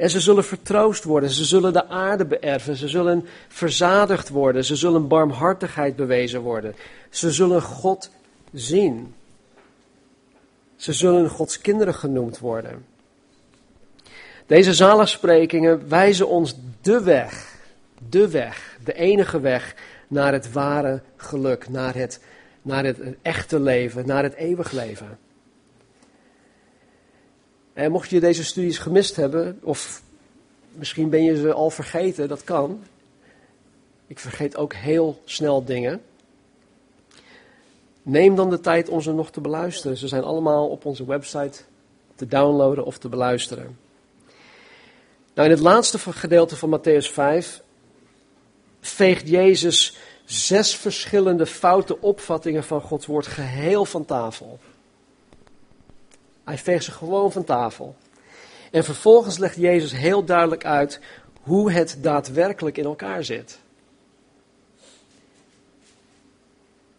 En 0.00 0.10
ze 0.10 0.20
zullen 0.20 0.44
vertroost 0.44 1.04
worden, 1.04 1.30
ze 1.30 1.44
zullen 1.44 1.72
de 1.72 1.88
aarde 1.88 2.24
beërven, 2.24 2.76
ze 2.76 2.88
zullen 2.88 3.26
verzadigd 3.48 4.28
worden, 4.28 4.64
ze 4.64 4.76
zullen 4.76 5.08
barmhartigheid 5.08 5.96
bewezen 5.96 6.40
worden. 6.40 6.74
Ze 7.10 7.30
zullen 7.30 7.62
God 7.62 8.10
zien. 8.52 9.14
Ze 10.76 10.92
zullen 10.92 11.28
Gods 11.28 11.60
kinderen 11.60 11.94
genoemd 11.94 12.38
worden. 12.38 12.86
Deze 14.46 14.74
zaligsprekingen 14.74 15.88
wijzen 15.88 16.28
ons 16.28 16.56
de 16.80 17.02
weg, 17.02 17.56
de 18.08 18.28
weg, 18.28 18.78
de 18.84 18.92
enige 18.94 19.40
weg 19.40 19.74
naar 20.08 20.32
het 20.32 20.52
ware 20.52 21.02
geluk, 21.16 21.68
naar 21.68 21.94
het, 21.94 22.20
naar 22.62 22.84
het 22.84 22.98
echte 23.22 23.60
leven, 23.60 24.06
naar 24.06 24.22
het 24.22 24.34
eeuwig 24.34 24.72
leven. 24.72 25.18
En 27.80 27.90
mocht 27.90 28.10
je 28.10 28.20
deze 28.20 28.44
studies 28.44 28.78
gemist 28.78 29.16
hebben, 29.16 29.58
of 29.62 30.02
misschien 30.72 31.10
ben 31.10 31.22
je 31.22 31.36
ze 31.36 31.52
al 31.52 31.70
vergeten, 31.70 32.28
dat 32.28 32.44
kan. 32.44 32.82
Ik 34.06 34.18
vergeet 34.18 34.56
ook 34.56 34.74
heel 34.74 35.20
snel 35.24 35.64
dingen. 35.64 36.02
Neem 38.02 38.34
dan 38.34 38.50
de 38.50 38.60
tijd 38.60 38.88
om 38.88 39.00
ze 39.00 39.12
nog 39.12 39.30
te 39.30 39.40
beluisteren. 39.40 39.96
Ze 39.96 40.08
zijn 40.08 40.22
allemaal 40.22 40.68
op 40.68 40.84
onze 40.84 41.04
website 41.04 41.62
te 42.14 42.26
downloaden 42.26 42.84
of 42.84 42.98
te 42.98 43.08
beluisteren. 43.08 43.78
Nou, 45.34 45.48
in 45.48 45.54
het 45.54 45.64
laatste 45.64 45.98
gedeelte 45.98 46.56
van 46.56 46.78
Matthäus 46.78 47.12
5 47.12 47.62
veegt 48.80 49.28
Jezus 49.28 49.96
zes 50.24 50.76
verschillende 50.76 51.46
foute 51.46 52.00
opvattingen 52.00 52.64
van 52.64 52.80
Gods 52.80 53.06
woord 53.06 53.26
geheel 53.26 53.84
van 53.84 54.04
tafel. 54.04 54.58
Hij 56.50 56.58
veegt 56.58 56.84
ze 56.84 56.92
gewoon 56.92 57.32
van 57.32 57.44
tafel. 57.44 57.96
En 58.70 58.84
vervolgens 58.84 59.38
legt 59.38 59.56
Jezus 59.56 59.92
heel 59.92 60.24
duidelijk 60.24 60.64
uit 60.64 61.00
hoe 61.40 61.72
het 61.72 61.96
daadwerkelijk 62.00 62.76
in 62.76 62.84
elkaar 62.84 63.24
zit. 63.24 63.58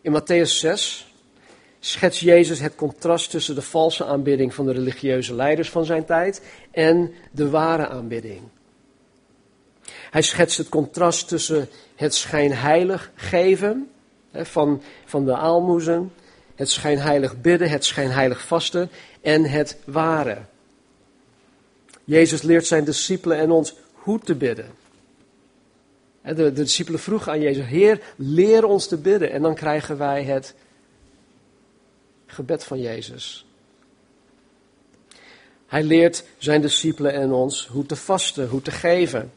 In 0.01 0.21
Matthäus 0.21 0.49
6 0.49 1.13
schetst 1.79 2.19
Jezus 2.19 2.59
het 2.59 2.75
contrast 2.75 3.29
tussen 3.29 3.55
de 3.55 3.61
valse 3.61 4.05
aanbidding 4.05 4.53
van 4.53 4.65
de 4.65 4.71
religieuze 4.71 5.35
leiders 5.35 5.69
van 5.69 5.85
zijn 5.85 6.05
tijd 6.05 6.41
en 6.71 7.13
de 7.31 7.49
ware 7.49 7.87
aanbidding. 7.87 8.41
Hij 10.09 10.21
schetst 10.21 10.57
het 10.57 10.69
contrast 10.69 11.27
tussen 11.27 11.69
het 11.95 12.15
schijnheilig 12.15 13.11
geven 13.15 13.91
van, 14.33 14.81
van 15.05 15.25
de 15.25 15.35
aalmoezen, 15.35 16.11
het 16.55 16.69
schijnheilig 16.69 17.41
bidden, 17.41 17.69
het 17.69 17.85
schijnheilig 17.85 18.41
vasten 18.41 18.89
en 19.21 19.43
het 19.43 19.77
ware. 19.85 20.37
Jezus 22.03 22.41
leert 22.41 22.65
zijn 22.65 22.83
discipelen 22.83 23.37
en 23.37 23.51
ons 23.51 23.75
hoe 23.91 24.19
te 24.19 24.35
bidden. 24.35 24.69
De, 26.21 26.33
de 26.33 26.51
discipelen 26.53 26.99
vroegen 26.99 27.31
aan 27.31 27.41
Jezus, 27.41 27.65
Heer, 27.65 28.01
leer 28.15 28.65
ons 28.65 28.87
te 28.87 28.97
bidden. 28.97 29.31
En 29.31 29.41
dan 29.41 29.55
krijgen 29.55 29.97
wij 29.97 30.23
het 30.23 30.55
gebed 32.25 32.63
van 32.63 32.79
Jezus. 32.79 33.45
Hij 35.67 35.83
leert 35.83 36.23
zijn 36.37 36.61
discipelen 36.61 37.13
en 37.13 37.31
ons 37.31 37.67
hoe 37.67 37.85
te 37.85 37.95
vasten, 37.95 38.47
hoe 38.47 38.61
te 38.61 38.71
geven. 38.71 39.31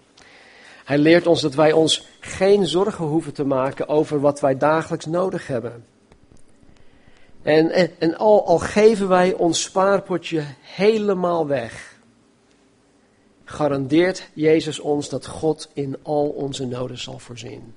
Hij 0.85 0.99
leert 0.99 1.27
ons 1.27 1.41
dat 1.41 1.55
wij 1.55 1.73
ons 1.73 2.07
geen 2.21 2.67
zorgen 2.67 3.05
hoeven 3.05 3.33
te 3.33 3.45
maken 3.45 3.89
over 3.89 4.21
wat 4.21 4.41
wij 4.41 4.57
dagelijks 4.57 5.07
nodig 5.07 5.47
hebben. 5.47 5.85
En, 7.45 7.71
en, 7.99 8.17
al, 8.17 8.47
al 8.47 8.59
geven 8.59 9.09
wij 9.09 9.33
ons 9.33 9.63
spaarpotje 9.63 10.45
helemaal 10.61 11.47
weg, 11.47 11.99
garandeert 13.45 14.29
Jezus 14.33 14.79
ons 14.79 15.09
dat 15.09 15.27
God 15.27 15.69
in 15.73 15.97
al 16.03 16.29
onze 16.29 16.67
noden 16.67 16.99
zal 16.99 17.19
voorzien. 17.19 17.75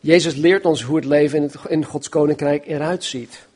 Jezus 0.00 0.34
leert 0.34 0.64
ons 0.64 0.82
hoe 0.82 0.96
het 0.96 1.04
leven 1.04 1.38
in, 1.38 1.42
het, 1.42 1.54
in 1.68 1.84
Gods 1.84 2.08
koninkrijk 2.08 2.66
eruit 2.66 3.04
ziet. 3.04 3.46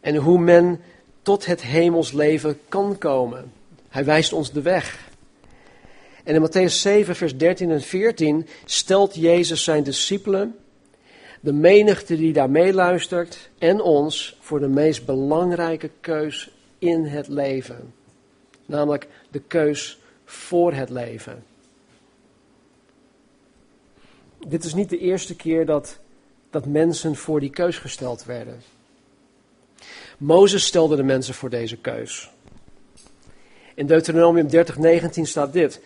En 0.00 0.16
hoe 0.16 0.38
men 0.38 0.80
tot 1.22 1.46
het 1.46 1.62
hemels 1.62 2.12
leven 2.12 2.58
kan 2.68 2.98
komen. 2.98 3.52
Hij 3.88 4.04
wijst 4.04 4.32
ons 4.32 4.52
de 4.52 4.62
weg. 4.62 5.10
En 6.24 6.34
in 6.34 6.48
Matthäus 6.48 6.74
7, 6.74 7.16
vers 7.16 7.36
13 7.36 7.70
en 7.70 7.80
14 7.80 8.46
stelt 8.64 9.14
Jezus 9.14 9.64
zijn 9.64 9.82
discipelen, 9.82 10.56
de 11.42 11.52
menigte 11.52 12.16
die 12.16 12.32
daar 12.32 12.50
meeluistert 12.50 13.50
en 13.58 13.80
ons 13.80 14.36
voor 14.40 14.60
de 14.60 14.68
meest 14.68 15.06
belangrijke 15.06 15.90
keus 16.00 16.50
in 16.78 17.04
het 17.04 17.28
leven. 17.28 17.94
Namelijk 18.66 19.08
de 19.30 19.40
keus 19.40 19.98
voor 20.24 20.72
het 20.72 20.90
leven. 20.90 21.44
Dit 24.46 24.64
is 24.64 24.74
niet 24.74 24.88
de 24.90 24.98
eerste 24.98 25.36
keer 25.36 25.66
dat, 25.66 25.98
dat 26.50 26.66
mensen 26.66 27.16
voor 27.16 27.40
die 27.40 27.50
keus 27.50 27.78
gesteld 27.78 28.24
werden. 28.24 28.62
Mozes 30.18 30.64
stelde 30.64 30.96
de 30.96 31.02
mensen 31.02 31.34
voor 31.34 31.50
deze 31.50 31.76
keus. 31.76 32.30
In 33.74 33.86
Deuteronomium 33.86 34.48
30:19 34.48 35.22
staat 35.22 35.52
dit. 35.52 35.80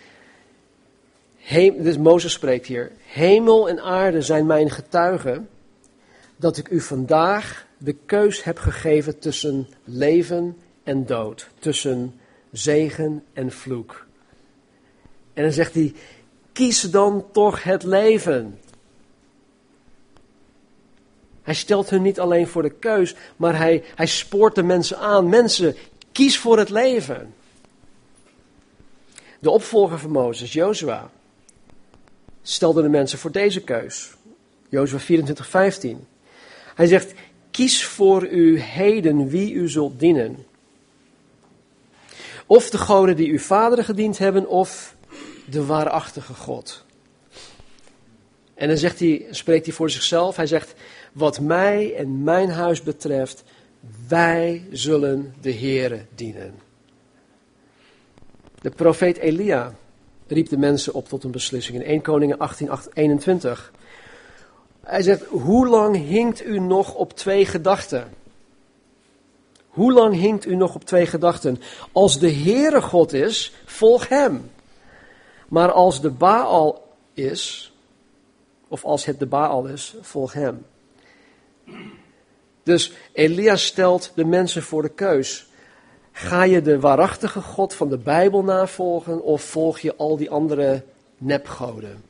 Dus 1.53 1.99
Mozes 1.99 2.33
spreekt 2.33 2.67
hier. 2.67 2.93
Hemel 3.07 3.69
en 3.69 3.81
aarde 3.81 4.23
zijn 4.23 4.47
mijn 4.47 4.71
getuigen 4.71 5.49
dat 6.37 6.57
ik 6.57 6.69
u 6.69 6.81
vandaag 6.81 7.67
de 7.79 7.93
keus 8.07 8.45
heb 8.45 8.59
gegeven 8.59 9.19
tussen 9.19 9.69
leven 9.85 10.57
en 10.83 11.07
dood, 11.07 11.49
tussen 11.59 12.21
zegen 12.53 13.25
en 13.33 13.53
vloek. 13.53 14.07
En 15.35 15.43
dan 15.43 15.53
zegt 15.53 15.75
hij, 15.75 15.95
kies 16.53 16.81
dan 16.81 17.25
toch 17.33 17.63
het 17.63 17.83
leven. 17.83 18.61
Hij 21.43 21.55
stelt 21.55 21.91
hun 21.91 22.03
niet 22.03 22.21
alleen 22.21 22.47
voor 22.47 22.63
de 22.63 22.71
keus, 22.71 23.15
maar 23.37 23.57
hij, 23.57 23.85
hij 23.95 24.07
spoort 24.07 24.55
de 24.55 24.63
mensen 24.63 24.99
aan. 24.99 25.29
Mensen, 25.29 25.77
kies 26.13 26.39
voor 26.39 26.59
het 26.59 26.71
leven. 26.71 27.35
De 29.39 29.51
opvolger 29.51 29.99
van 29.99 30.11
Mozes, 30.11 30.53
Jozua, 30.53 31.11
stelde 32.49 32.83
de 32.83 32.89
mensen 32.89 33.19
voor 33.19 33.33
deze 33.33 33.61
keus. 33.61 34.15
Jozua 34.69 34.99
24, 34.99 35.49
15. 35.49 36.07
Hij 36.75 36.87
zegt, 36.87 37.15
kies 37.51 37.85
voor 37.85 38.27
u 38.27 38.59
heden 38.59 39.29
wie 39.29 39.53
u 39.53 39.69
zult 39.69 40.01
dienen. 40.01 40.47
Of 42.47 42.71
de 42.71 42.79
goden 42.79 43.17
die 43.17 43.31
uw 43.31 43.39
vaderen 43.39 43.85
gediend 43.85 44.19
hebben, 44.19 44.49
of 44.49 44.97
de 45.51 45.65
waarachtige 45.65 46.35
God. 46.35 46.85
En 48.55 48.69
dan 48.69 48.77
zegt 48.77 48.99
hij, 48.99 49.27
spreekt 49.31 49.67
hij 49.67 49.75
voor 49.75 49.91
zichzelf. 49.91 50.37
Hij 50.37 50.47
zegt, 50.47 50.75
wat 51.13 51.41
mij 51.41 51.95
en 51.95 52.23
mijn 52.23 52.51
huis 52.51 52.83
betreft, 52.83 53.45
wij 54.09 54.67
zullen 54.71 55.35
de 55.41 55.53
Heere 55.53 56.05
dienen. 56.15 56.55
De 58.61 58.71
profeet 58.71 59.17
Elia 59.17 59.75
riep 60.27 60.49
de 60.49 60.59
mensen 60.59 60.95
op 60.95 61.09
tot 61.09 61.25
een 61.25 61.31
beslissing 61.31 61.77
in 61.77 61.85
1 61.85 62.03
Koningen 62.03 62.39
18, 62.39 62.71
21. 62.93 63.73
Hij 64.81 65.03
zegt, 65.03 65.25
hoe 65.25 65.69
lang 65.69 65.97
hinkt 65.97 66.45
u 66.45 66.59
nog 66.59 66.95
op 66.95 67.13
twee 67.13 67.47
gedachten? 67.47 68.09
Hoe 69.69 69.93
lang 69.93 70.15
hinkt 70.15 70.47
u 70.47 70.55
nog 70.55 70.75
op 70.75 70.85
twee 70.85 71.07
gedachten? 71.07 71.61
Als 71.93 72.19
de 72.19 72.33
Heere 72.33 72.83
God 72.83 73.13
is, 73.13 73.53
volg 73.65 74.09
hem. 74.09 74.51
Maar 75.49 75.73
als 75.73 76.01
de 76.01 76.11
Baal 76.11 76.87
is, 77.15 77.73
of 78.69 78.85
als 78.85 79.05
het 79.05 79.19
de 79.19 79.27
Baal 79.27 79.67
is, 79.67 79.97
volg 80.01 80.33
hem. 80.33 80.67
Dus 82.63 82.93
Elia 83.13 83.57
stelt 83.57 84.13
de 84.15 84.25
mensen 84.25 84.63
voor 84.63 84.83
de 84.83 84.89
keus. 84.89 85.47
Ga 86.19 86.43
je 86.43 86.63
de 86.63 86.81
waarachtige 86.81 87.41
God 87.41 87.75
van 87.75 87.89
de 87.89 87.99
Bijbel 87.99 88.45
navolgen 88.45 89.23
of 89.23 89.43
volg 89.43 89.79
je 89.79 89.97
al 89.97 90.17
die 90.17 90.31
andere 90.31 90.83
nepgoden? 91.19 92.03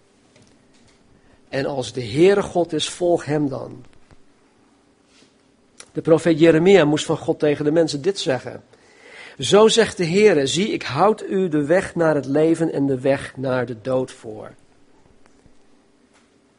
En 1.48 1.66
als 1.66 1.92
de 1.92 2.04
Heere 2.04 2.42
God 2.42 2.72
is, 2.72 2.88
volg 2.88 3.24
hem 3.24 3.48
dan. 3.48 3.84
De 5.92 6.00
profeet 6.00 6.38
Jeremia 6.38 6.84
moest 6.84 7.04
van 7.04 7.16
God 7.16 7.38
tegen 7.38 7.64
de 7.64 7.70
mensen 7.70 8.02
dit 8.02 8.18
zeggen. 8.18 8.62
Zo 9.38 9.68
zegt 9.68 9.96
de 9.96 10.06
Heere, 10.06 10.46
zie 10.46 10.68
ik 10.68 10.82
houd 10.82 11.22
u 11.22 11.48
de 11.48 11.64
weg 11.64 11.94
naar 11.94 12.14
het 12.14 12.26
leven 12.26 12.72
en 12.72 12.86
de 12.86 13.00
weg 13.00 13.36
naar 13.36 13.66
de 13.66 13.80
dood 13.80 14.12
voor. 14.12 14.46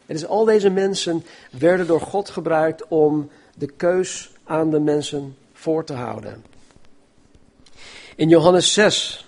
En 0.06 0.16
dus 0.16 0.26
al 0.26 0.46
deze 0.46 0.70
mensen 0.70 1.24
werden 1.52 1.88
door 1.88 2.02
God 2.02 2.30
gebruikt 2.30 2.88
om 2.88 3.30
de 3.56 3.68
keus 3.68 4.32
aan 4.44 4.70
de 4.70 4.80
mensen 4.80 5.38
voor 5.54 5.84
te 5.84 5.94
houden. 5.94 6.56
In 8.18 8.30
Johannes 8.30 8.74
6 8.74 9.26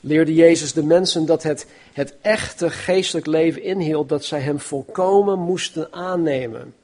leerde 0.00 0.34
Jezus 0.34 0.72
de 0.72 0.84
mensen 0.84 1.26
dat 1.26 1.42
het, 1.42 1.66
het 1.92 2.14
echte 2.20 2.70
geestelijk 2.70 3.26
leven 3.26 3.62
inhield 3.62 4.08
dat 4.08 4.24
zij 4.24 4.40
hem 4.40 4.60
volkomen 4.60 5.38
moesten 5.38 5.92
aannemen. 5.92 6.74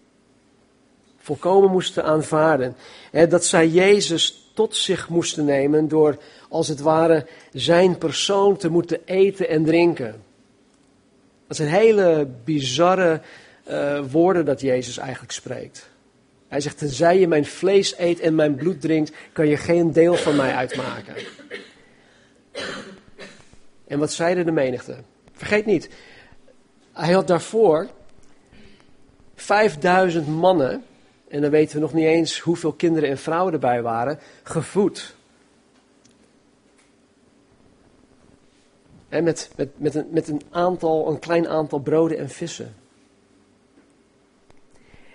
Volkomen 1.18 1.70
moesten 1.70 2.04
aanvaarden. 2.04 2.76
dat 3.28 3.44
zij 3.44 3.68
Jezus 3.68 4.50
tot 4.54 4.76
zich 4.76 5.08
moesten 5.08 5.44
nemen 5.44 5.88
door 5.88 6.18
als 6.48 6.68
het 6.68 6.80
ware 6.80 7.26
zijn 7.52 7.98
persoon 7.98 8.56
te 8.56 8.68
moeten 8.68 9.00
eten 9.04 9.48
en 9.48 9.64
drinken. 9.64 10.22
Dat 11.46 11.56
zijn 11.56 11.68
hele 11.68 12.28
bizarre 12.44 13.20
uh, 13.68 14.00
woorden 14.10 14.44
dat 14.44 14.60
Jezus 14.60 14.98
eigenlijk 14.98 15.32
spreekt. 15.32 15.88
Hij 16.48 16.60
zegt, 16.60 16.78
tenzij 16.78 17.18
je 17.18 17.28
mijn 17.28 17.46
vlees 17.46 17.98
eet 17.98 18.20
en 18.20 18.34
mijn 18.34 18.54
bloed 18.54 18.80
drinkt, 18.80 19.12
kan 19.32 19.46
je 19.46 19.56
geen 19.56 19.92
deel 19.92 20.14
van 20.14 20.36
mij 20.36 20.54
uitmaken. 20.54 21.14
En 23.86 23.98
wat 23.98 24.12
zeiden 24.12 24.44
de 24.44 24.52
menigte? 24.52 24.96
Vergeet 25.32 25.66
niet, 25.66 25.88
hij 26.92 27.12
had 27.12 27.26
daarvoor 27.26 27.88
5000 29.34 30.28
mannen, 30.28 30.84
en 31.28 31.40
dan 31.40 31.50
weten 31.50 31.74
we 31.74 31.80
nog 31.80 31.92
niet 31.92 32.06
eens 32.06 32.40
hoeveel 32.40 32.72
kinderen 32.72 33.08
en 33.08 33.18
vrouwen 33.18 33.52
erbij 33.52 33.82
waren, 33.82 34.18
gevoed. 34.42 35.16
En 39.08 39.24
met, 39.24 39.50
met, 39.56 39.68
met, 39.76 39.94
een, 39.94 40.08
met 40.10 40.28
een, 40.28 40.42
aantal, 40.50 41.08
een 41.08 41.18
klein 41.18 41.48
aantal 41.48 41.78
broden 41.78 42.18
en 42.18 42.28
vissen. 42.28 42.74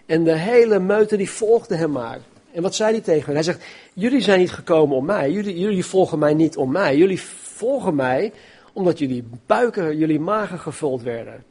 En 0.06 0.24
de 0.24 0.38
hele 0.38 0.80
meute 0.80 1.18
die 1.18 1.30
volgde 1.30 1.76
hem 1.76 1.92
maar. 1.92 2.20
En 2.52 2.62
wat 2.62 2.76
zei 2.76 2.92
hij 2.92 3.02
tegen 3.02 3.26
hen? 3.26 3.34
Hij 3.34 3.44
zegt, 3.44 3.64
jullie 3.94 4.22
zijn 4.22 4.40
niet 4.40 4.52
gekomen 4.52 4.98
om 4.98 5.06
mij. 5.06 5.32
Jullie, 5.32 5.60
jullie 5.60 5.86
volgen 5.86 6.20
mij 6.20 6.34
niet 6.34 6.58
om 6.58 6.72
mij. 6.72 6.98
Jullie 6.98 7.22
volgen 7.22 7.96
mij 7.96 8.34
omdat 8.74 9.00
jullie 9.00 9.24
buiken, 9.46 9.98
jullie 9.98 10.20
magen 10.20 10.60
gevuld 10.60 11.02
werden. 11.02 11.44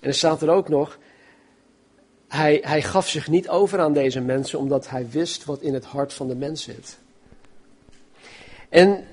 En 0.00 0.08
er 0.08 0.14
staat 0.14 0.42
er 0.42 0.48
ook 0.48 0.68
nog, 0.68 0.98
hij, 2.28 2.60
hij 2.62 2.82
gaf 2.82 3.08
zich 3.08 3.28
niet 3.28 3.48
over 3.48 3.80
aan 3.80 3.92
deze 3.92 4.20
mensen 4.20 4.58
omdat 4.58 4.88
hij 4.88 5.06
wist 5.10 5.44
wat 5.44 5.60
in 5.60 5.74
het 5.74 5.84
hart 5.84 6.12
van 6.12 6.28
de 6.28 6.34
mens 6.36 6.62
zit. 6.62 6.98
En 8.68 9.04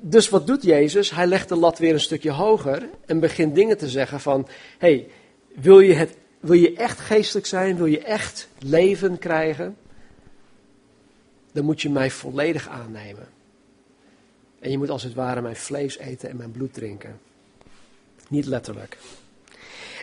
dus 0.00 0.28
wat 0.28 0.46
doet 0.46 0.62
Jezus? 0.62 1.10
Hij 1.10 1.26
legt 1.26 1.48
de 1.48 1.56
lat 1.56 1.78
weer 1.78 1.92
een 1.92 2.00
stukje 2.00 2.30
hoger 2.30 2.88
en 3.06 3.20
begint 3.20 3.54
dingen 3.54 3.78
te 3.78 3.88
zeggen 3.88 4.20
van, 4.20 4.48
hey, 4.78 5.08
wil 5.54 5.80
je, 5.80 5.94
het, 5.94 6.16
wil 6.40 6.54
je 6.54 6.76
echt 6.76 7.00
geestelijk 7.00 7.46
zijn? 7.46 7.76
Wil 7.76 7.86
je 7.86 8.00
echt 8.00 8.48
leven 8.58 9.18
krijgen? 9.18 9.76
Dan 11.52 11.64
moet 11.64 11.82
je 11.82 11.90
mij 11.90 12.10
volledig 12.10 12.68
aannemen. 12.68 13.28
En 14.58 14.70
je 14.70 14.78
moet 14.78 14.90
als 14.90 15.02
het 15.02 15.14
ware 15.14 15.40
mijn 15.40 15.56
vlees 15.56 15.98
eten 15.98 16.28
en 16.30 16.36
mijn 16.36 16.50
bloed 16.50 16.74
drinken. 16.74 17.20
Niet 18.28 18.46
letterlijk. 18.46 18.98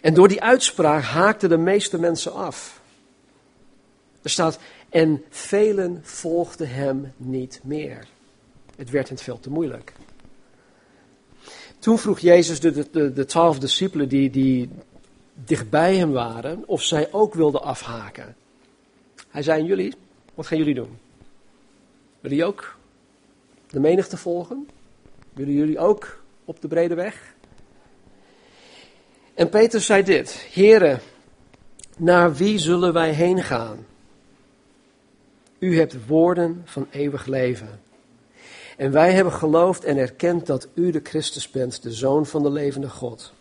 En 0.02 0.14
door 0.14 0.28
die 0.28 0.42
uitspraak 0.42 1.04
haakten 1.04 1.50
de 1.50 1.58
meeste 1.58 2.00
mensen 2.00 2.34
af. 2.34 2.82
Er 4.22 4.30
staat, 4.30 4.60
en 4.90 5.24
velen 5.30 6.00
volgden 6.04 6.70
hem 6.70 7.14
niet 7.18 7.60
meer. 7.64 8.08
Het 8.76 8.90
werd 8.90 9.10
hen 9.10 9.18
veel 9.18 9.40
te 9.40 9.50
moeilijk. 9.50 9.94
Toen 11.80 12.00
vroeg 12.00 12.20
Jezus 12.20 12.60
de, 12.60 12.90
de, 12.92 13.14
de 13.14 13.26
twaalf 13.26 13.60
discipelen 13.60 14.10
die, 14.10 14.30
die 14.30 14.70
dichtbij 15.46 15.96
hem 15.96 16.12
waren, 16.12 16.64
of 16.68 16.84
zij 16.84 17.08
ook 17.12 17.34
wilden 17.34 17.62
afhaken. 17.62 18.36
Hij 19.30 19.44
zei 19.44 19.64
jullie, 19.64 19.94
wat 20.34 20.48
gaan 20.48 20.58
jullie 20.58 20.76
doen? 20.76 20.98
Willen 22.20 22.38
jullie 22.38 22.46
ook 22.46 22.78
de 23.70 23.80
menigte 23.80 24.18
volgen? 24.18 24.70
Willen 25.34 25.54
jullie 25.54 25.80
ook 25.80 26.22
op 26.46 26.62
de 26.62 26.68
brede 26.68 26.96
weg? 26.96 27.36
En 29.34 29.50
Peter 29.50 29.82
zei 29.82 30.04
dit: 30.04 30.32
Heren, 30.32 31.00
naar 31.98 32.36
wie 32.36 32.58
zullen 32.60 32.94
wij 32.94 33.12
heen 33.12 33.44
gaan? 33.44 33.86
U 35.60 35.78
hebt 35.78 36.06
woorden 36.08 36.62
van 36.66 36.88
eeuwig 36.92 37.26
leven. 37.26 37.80
En 38.78 38.92
wij 38.92 39.14
hebben 39.14 39.34
geloofd 39.34 39.84
en 39.84 39.98
erkend 39.98 40.46
dat 40.46 40.68
u 40.74 40.92
de 40.92 41.00
Christus 41.04 41.50
bent, 41.50 41.84
de 41.84 41.92
Zoon 41.92 42.26
van 42.26 42.44
de 42.44 42.52
levende 42.52 42.90
God. 42.90 43.34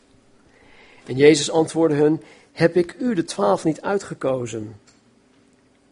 En 1.06 1.16
Jezus 1.16 1.50
antwoordde 1.50 1.96
hun: 1.96 2.22
Heb 2.52 2.76
ik 2.76 2.96
u 2.98 3.14
de 3.14 3.24
twaalf 3.24 3.64
niet 3.64 3.80
uitgekozen? 3.80 4.76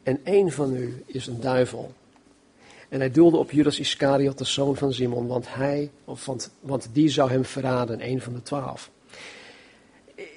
En 0.03 0.21
één 0.25 0.53
van 0.53 0.77
u 0.77 1.03
is 1.07 1.27
een 1.27 1.41
duivel. 1.41 1.93
En 2.89 3.01
hij 3.01 3.11
doelde 3.11 3.37
op 3.37 3.51
Judas 3.51 3.79
Iscariot, 3.79 4.39
de 4.39 4.45
zoon 4.45 4.77
van 4.77 4.93
Simon, 4.93 5.27
want, 5.27 5.55
hij, 5.55 5.91
of 6.05 6.27
want, 6.27 6.51
want 6.61 6.89
die 6.93 7.09
zou 7.09 7.31
hem 7.31 7.45
verraden, 7.45 8.09
een 8.09 8.21
van 8.21 8.33
de 8.33 8.43
twaalf. 8.43 8.91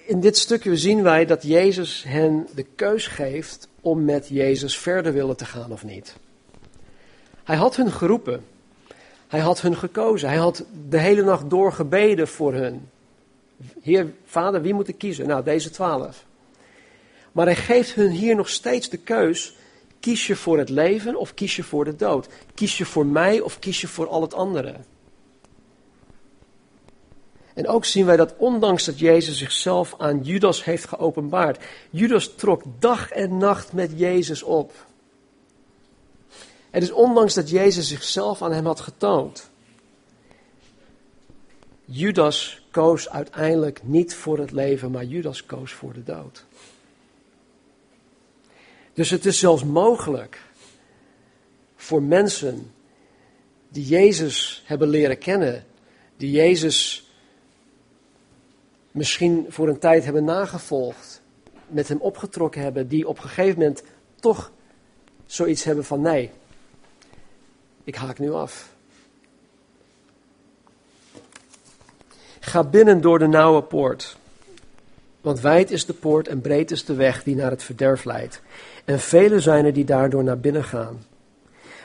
In 0.06 0.20
dit 0.20 0.38
stukje 0.38 0.78
zien 0.78 1.04
wij 1.04 1.26
dat 1.26 1.44
Jezus 1.44 2.04
hen 2.04 2.48
de 2.56 2.64
keus 2.76 3.08
geeft 3.08 3.68
om 3.82 4.06
met 4.06 4.28
Jezus 4.28 4.78
verder 4.78 5.14
willen 5.14 5.38
te 5.38 5.46
gaan 5.46 5.72
of 5.72 5.84
niet. 5.84 6.16
Hij 7.44 7.56
had 7.56 7.76
hun 7.76 7.92
geroepen. 7.92 8.46
Hij 9.28 9.40
had 9.40 9.62
hun 9.62 9.78
gekozen. 9.78 10.30
Hij 10.30 10.38
had 10.38 10.66
de 10.90 11.00
hele 11.00 11.24
nacht 11.24 11.50
door 11.50 11.74
gebeden 11.74 12.28
voor 12.28 12.54
hun. 12.54 12.90
Heer, 13.82 14.14
vader, 14.26 14.62
wie 14.62 14.74
moet 14.74 14.88
ik 14.88 14.98
kiezen? 14.98 15.28
Nou, 15.28 15.44
deze 15.44 15.70
twaalf. 15.70 16.26
Maar 17.32 17.46
hij 17.46 17.56
geeft 17.56 17.94
hun 17.94 18.12
hier 18.12 18.36
nog 18.36 18.50
steeds 18.50 18.90
de 18.90 18.98
keus 18.98 19.56
Kies 20.00 20.28
je 20.28 20.36
voor 20.36 20.58
het 20.58 20.70
leven 20.70 21.16
of 21.16 21.34
kies 21.34 21.56
je 21.56 21.64
voor 21.64 21.86
de 21.86 21.96
dood? 21.96 22.28
Kies 22.54 22.78
je 22.78 22.86
voor 22.86 23.06
mij 23.06 23.40
of 23.40 23.60
kies 23.60 23.82
je 23.82 23.88
voor 23.88 24.08
al 24.08 24.22
het 24.22 24.34
andere? 24.34 24.76
En 27.54 27.68
ook 27.68 27.86
zien 27.86 28.06
wij 28.06 28.18
dat 28.18 28.34
ondanks 28.38 28.86
dat 28.86 29.00
Jezus 29.00 29.38
zichzelf 29.38 29.96
aan 29.98 30.24
Judas 30.24 30.64
heeft 30.64 30.88
geopenbaard, 30.88 31.64
Judas 31.90 32.36
trok 32.36 32.64
dag 32.80 33.12
en 33.12 33.38
nacht 33.38 33.74
met 33.74 33.92
Jezus 33.96 34.44
op. 34.44 34.74
Het 36.70 36.84
is 36.84 36.92
ondanks 36.92 37.34
dat 37.34 37.50
Jezus 37.50 37.88
zichzelf 37.88 38.42
aan 38.42 38.54
hem 38.54 38.66
had 38.66 38.80
getoond. 38.80 39.50
Judas 41.86 42.67
koos 42.78 43.10
uiteindelijk 43.10 43.80
niet 43.84 44.16
voor 44.16 44.40
het 44.40 44.52
leven, 44.52 44.92
maar 44.92 45.04
Judas 45.04 45.46
koos 45.46 45.72
voor 45.72 45.94
de 45.94 46.04
dood. 46.04 46.46
Dus 48.94 49.10
het 49.10 49.26
is 49.26 49.40
zelfs 49.40 49.64
mogelijk 49.64 50.42
voor 51.76 52.02
mensen 52.02 52.72
die 53.70 53.86
Jezus 53.86 54.64
hebben 54.66 54.88
leren 54.88 55.18
kennen, 55.18 55.66
die 56.18 56.32
Jezus 56.32 57.10
misschien 58.92 59.46
voor 59.50 59.68
een 59.68 59.80
tijd 59.80 60.04
hebben 60.04 60.24
nagevolgd, 60.24 61.22
met 61.68 61.88
hem 61.88 62.02
opgetrokken 62.02 62.62
hebben, 62.62 62.88
die 62.88 63.08
op 63.08 63.18
een 63.18 63.30
gegeven 63.30 63.60
moment 63.60 63.84
toch 64.20 64.52
zoiets 65.26 65.64
hebben 65.64 65.86
van 65.86 66.02
nee, 66.02 66.32
ik 67.84 67.96
haak 67.96 68.20
nu 68.20 68.32
af. 68.32 68.76
Ga 72.48 72.64
binnen 72.64 73.02
door 73.02 73.20
de 73.20 73.28
nauwe 73.28 73.62
poort. 73.62 74.18
Want 75.22 75.40
wijd 75.40 75.72
is 75.72 75.86
de 75.86 75.94
poort 75.94 76.28
en 76.28 76.42
breed 76.42 76.72
is 76.72 76.86
de 76.86 76.94
weg 76.94 77.24
die 77.24 77.36
naar 77.36 77.52
het 77.52 77.64
verderf 77.64 78.04
leidt. 78.04 78.42
En 78.86 79.00
velen 79.00 79.42
zijn 79.42 79.66
er 79.66 79.74
die 79.74 79.86
daardoor 79.86 80.24
naar 80.24 80.40
binnen 80.40 80.64
gaan. 80.64 81.06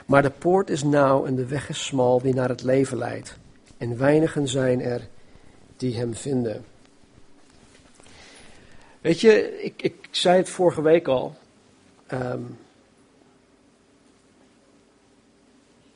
Maar 0.06 0.22
de 0.22 0.30
poort 0.30 0.70
is 0.70 0.82
nauw 0.82 1.24
en 1.24 1.34
de 1.34 1.46
weg 1.46 1.68
is 1.68 1.84
smal 1.84 2.20
die 2.20 2.34
naar 2.34 2.48
het 2.48 2.62
leven 2.62 2.98
leidt. 2.98 3.36
En 3.78 3.98
weinigen 3.98 4.48
zijn 4.48 4.80
er 4.80 5.08
die 5.76 5.96
hem 5.96 6.14
vinden. 6.14 6.64
Weet 9.00 9.20
je, 9.20 9.62
ik, 9.62 9.82
ik 9.82 10.08
zei 10.10 10.36
het 10.36 10.48
vorige 10.48 10.82
week 10.82 11.08
al. 11.08 11.34
Ehm, 12.06 12.42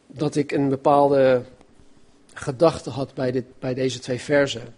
dat 0.07 0.37
ik 0.37 0.53
een 0.53 0.69
bepaalde 0.69 1.43
gedachte 2.39 2.91
had 2.91 3.15
bij, 3.15 3.33
dit, 3.33 3.45
bij 3.59 3.75
deze 3.75 3.99
twee 3.99 4.21
versen. 4.21 4.75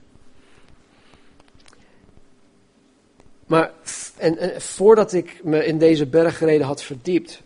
Maar 3.47 3.73
en, 4.16 4.38
en, 4.38 4.62
voordat 4.62 5.12
ik 5.12 5.40
me 5.44 5.64
in 5.64 5.79
deze 5.79 6.07
bergreden 6.07 6.66
had 6.66 6.83
verdiept, 6.83 7.42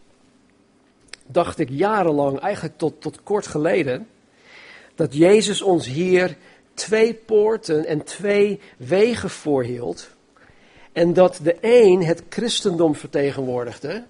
dacht 1.27 1.59
ik 1.59 1.69
jarenlang, 1.71 2.39
eigenlijk 2.39 2.79
tot, 2.79 3.01
tot 3.01 3.23
kort 3.23 3.47
geleden, 3.47 4.09
dat 4.95 5.15
Jezus 5.15 5.63
ons 5.63 5.87
hier 5.87 6.37
twee 6.75 7.15
poorten 7.15 7.87
en 7.87 8.05
twee 8.05 8.61
wegen 8.77 9.31
voorhield. 9.31 10.09
En 10.93 11.13
dat 11.13 11.41
de 11.43 11.57
een 11.61 12.05
het 12.05 12.23
christendom 12.29 12.95
vertegenwoordigde 12.95 14.05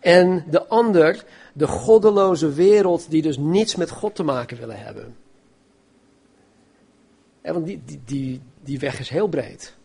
en 0.00 0.44
de 0.50 0.66
ander 0.66 1.24
de 1.52 1.66
goddeloze 1.66 2.52
wereld 2.52 3.10
die 3.10 3.22
dus 3.22 3.36
niets 3.36 3.74
met 3.74 3.90
God 3.90 4.14
te 4.14 4.22
maken 4.22 4.58
willen 4.58 4.78
hebben. 4.78 5.16
Want 7.52 7.66
die, 7.66 7.82
die, 7.84 8.00
die, 8.04 8.40
die 8.60 8.78
weg 8.78 9.00
is 9.00 9.08
heel 9.08 9.28
breed. 9.28 9.76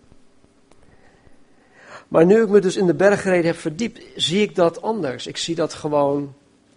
Maar 2.08 2.26
nu 2.26 2.41
ik 2.41 2.49
me 2.49 2.60
dus 2.60 2.76
in 2.76 2.86
de 2.86 2.93
bergreden 2.93 3.45
heb 3.45 3.58
verdiept, 3.58 4.02
zie 4.15 4.41
ik 4.41 4.56
dat 4.56 4.82
anders. 4.82 5.28
Ik 5.28 5.38
zie 5.38 5.56
dat 5.56 5.73
gewoon 5.73 6.34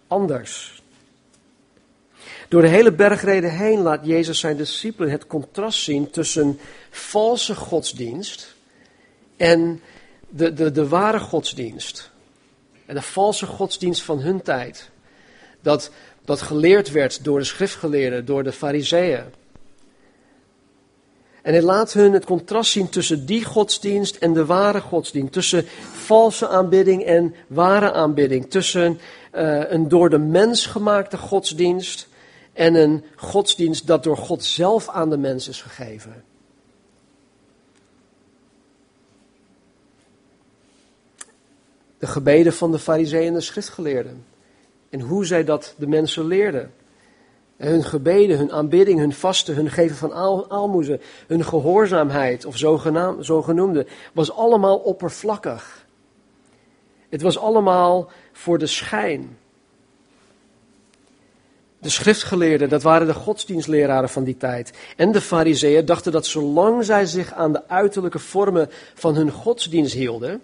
anders. 0.07 0.81
Door 2.47 2.61
de 2.61 2.67
hele 2.67 2.91
bergreden 2.91 3.51
heen 3.57 3.81
laat 3.81 4.05
Jezus 4.05 4.39
zijn 4.39 4.57
discipelen 4.57 5.11
het 5.11 5.27
contrast 5.27 5.81
zien 5.83 6.09
tussen 6.09 6.59
valse 6.89 7.55
godsdienst 7.55 8.55
en 9.35 9.81
de, 10.29 10.53
de, 10.53 10.71
de 10.71 10.87
ware 10.87 11.19
godsdienst. 11.19 12.11
En 12.85 12.95
de 12.95 13.01
valse 13.01 13.45
godsdienst 13.45 14.01
van 14.01 14.19
hun 14.19 14.41
tijd. 14.41 14.89
Dat, 15.61 15.91
dat 16.25 16.41
geleerd 16.41 16.91
werd 16.91 17.23
door 17.23 17.39
de 17.39 17.45
schriftgeleerden, 17.45 18.25
door 18.25 18.43
de 18.43 18.51
fariseeën. 18.51 19.23
En 21.47 21.53
hij 21.53 21.61
laat 21.61 21.93
hun 21.93 22.13
het 22.13 22.25
contrast 22.25 22.71
zien 22.71 22.89
tussen 22.89 23.25
die 23.25 23.45
godsdienst 23.45 24.15
en 24.15 24.33
de 24.33 24.45
ware 24.45 24.81
godsdienst. 24.81 25.33
Tussen 25.33 25.65
valse 25.91 26.47
aanbidding 26.47 27.03
en 27.03 27.35
ware 27.47 27.91
aanbidding. 27.91 28.49
Tussen 28.49 28.99
uh, 29.35 29.71
een 29.71 29.87
door 29.87 30.09
de 30.09 30.17
mens 30.17 30.65
gemaakte 30.65 31.17
godsdienst 31.17 32.07
en 32.53 32.75
een 32.75 33.03
godsdienst 33.15 33.87
dat 33.87 34.03
door 34.03 34.17
God 34.17 34.43
zelf 34.43 34.89
aan 34.89 35.09
de 35.09 35.17
mens 35.17 35.47
is 35.47 35.61
gegeven. 35.61 36.23
De 41.97 42.07
gebeden 42.07 42.53
van 42.53 42.71
de 42.71 42.79
fariseeën 42.79 43.27
en 43.27 43.33
de 43.33 43.41
schriftgeleerden. 43.41 44.25
En 44.89 44.99
hoe 44.99 45.25
zij 45.25 45.43
dat 45.43 45.75
de 45.77 45.87
mensen 45.87 46.25
leerden. 46.25 46.71
Hun 47.57 47.83
gebeden, 47.83 48.37
hun 48.37 48.51
aanbidding, 48.51 48.99
hun 48.99 49.13
vasten, 49.13 49.55
hun 49.55 49.69
geven 49.69 49.95
van 49.95 50.13
aalmoezen, 50.49 51.01
hun 51.27 51.45
gehoorzaamheid 51.45 52.45
of 52.45 52.57
zogenoemde, 53.19 53.85
was 54.13 54.31
allemaal 54.31 54.77
oppervlakkig. 54.77 55.85
Het 57.09 57.21
was 57.21 57.37
allemaal 57.37 58.09
voor 58.31 58.57
de 58.57 58.67
schijn. 58.67 59.37
De 61.79 61.89
schriftgeleerden, 61.89 62.69
dat 62.69 62.83
waren 62.83 63.07
de 63.07 63.13
godsdienstleraren 63.13 64.09
van 64.09 64.23
die 64.23 64.37
tijd. 64.37 64.73
En 64.95 65.11
de 65.11 65.21
fariseeën 65.21 65.85
dachten 65.85 66.11
dat 66.11 66.25
zolang 66.25 66.85
zij 66.85 67.05
zich 67.05 67.33
aan 67.33 67.51
de 67.51 67.67
uiterlijke 67.67 68.19
vormen 68.19 68.69
van 68.93 69.15
hun 69.15 69.31
godsdienst 69.31 69.93
hielden, 69.93 70.41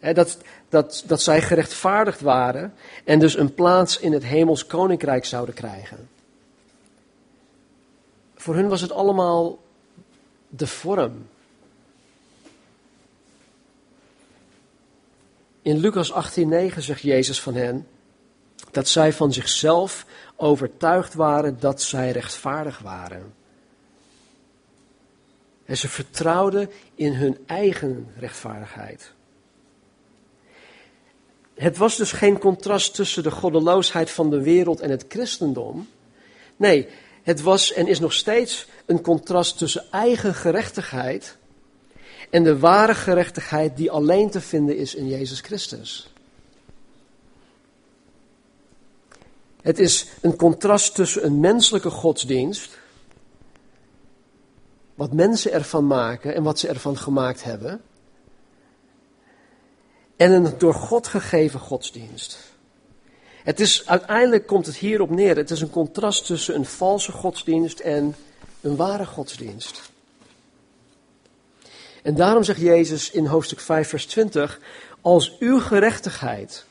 dat, 0.00 0.38
dat, 0.72 1.02
dat 1.06 1.22
zij 1.22 1.42
gerechtvaardigd 1.42 2.20
waren 2.20 2.74
en 3.04 3.18
dus 3.18 3.36
een 3.36 3.54
plaats 3.54 3.98
in 3.98 4.12
het 4.12 4.24
hemels 4.24 4.66
koninkrijk 4.66 5.24
zouden 5.24 5.54
krijgen. 5.54 6.08
Voor 8.34 8.54
hun 8.54 8.68
was 8.68 8.80
het 8.80 8.92
allemaal 8.92 9.58
de 10.48 10.66
vorm. 10.66 11.28
In 15.62 15.76
Lucas 15.76 16.12
18:9 16.12 16.78
zegt 16.78 17.00
Jezus 17.00 17.40
van 17.40 17.54
hen 17.54 17.86
dat 18.70 18.88
zij 18.88 19.12
van 19.12 19.32
zichzelf 19.32 20.06
overtuigd 20.36 21.14
waren 21.14 21.60
dat 21.60 21.82
zij 21.82 22.10
rechtvaardig 22.10 22.78
waren. 22.78 23.34
En 25.64 25.76
ze 25.76 25.88
vertrouwden 25.88 26.70
in 26.94 27.12
hun 27.12 27.38
eigen 27.46 28.12
rechtvaardigheid. 28.18 29.12
Het 31.54 31.76
was 31.76 31.96
dus 31.96 32.12
geen 32.12 32.38
contrast 32.38 32.94
tussen 32.94 33.22
de 33.22 33.30
goddeloosheid 33.30 34.10
van 34.10 34.30
de 34.30 34.42
wereld 34.42 34.80
en 34.80 34.90
het 34.90 35.04
christendom. 35.08 35.88
Nee, 36.56 36.88
het 37.22 37.40
was 37.40 37.72
en 37.72 37.86
is 37.86 38.00
nog 38.00 38.12
steeds 38.12 38.66
een 38.86 39.00
contrast 39.00 39.58
tussen 39.58 39.84
eigen 39.90 40.34
gerechtigheid 40.34 41.36
en 42.30 42.42
de 42.42 42.58
ware 42.58 42.94
gerechtigheid 42.94 43.76
die 43.76 43.90
alleen 43.90 44.30
te 44.30 44.40
vinden 44.40 44.76
is 44.76 44.94
in 44.94 45.08
Jezus 45.08 45.40
Christus. 45.40 46.12
Het 49.62 49.78
is 49.78 50.06
een 50.20 50.36
contrast 50.36 50.94
tussen 50.94 51.24
een 51.24 51.40
menselijke 51.40 51.90
godsdienst, 51.90 52.78
wat 54.94 55.12
mensen 55.12 55.52
ervan 55.52 55.86
maken 55.86 56.34
en 56.34 56.42
wat 56.42 56.58
ze 56.58 56.68
ervan 56.68 56.98
gemaakt 56.98 57.42
hebben, 57.42 57.80
en 60.16 60.32
een 60.32 60.58
door 60.58 60.74
God 60.74 61.06
gegeven 61.06 61.60
godsdienst. 61.60 62.38
Het 63.42 63.60
is, 63.60 63.86
uiteindelijk 63.86 64.46
komt 64.46 64.66
het 64.66 64.76
hierop 64.76 65.10
neer. 65.10 65.36
Het 65.36 65.50
is 65.50 65.60
een 65.60 65.70
contrast 65.70 66.26
tussen 66.26 66.54
een 66.54 66.64
valse 66.64 67.12
godsdienst 67.12 67.80
en 67.80 68.16
een 68.60 68.76
ware 68.76 69.06
godsdienst. 69.06 69.90
En 72.02 72.14
daarom 72.14 72.42
zegt 72.42 72.60
Jezus 72.60 73.10
in 73.10 73.26
hoofdstuk 73.26 73.60
5, 73.60 73.88
vers 73.88 74.06
20: 74.06 74.60
Als 75.00 75.38
uw 75.38 75.60
gerechtigheid, 75.60 76.64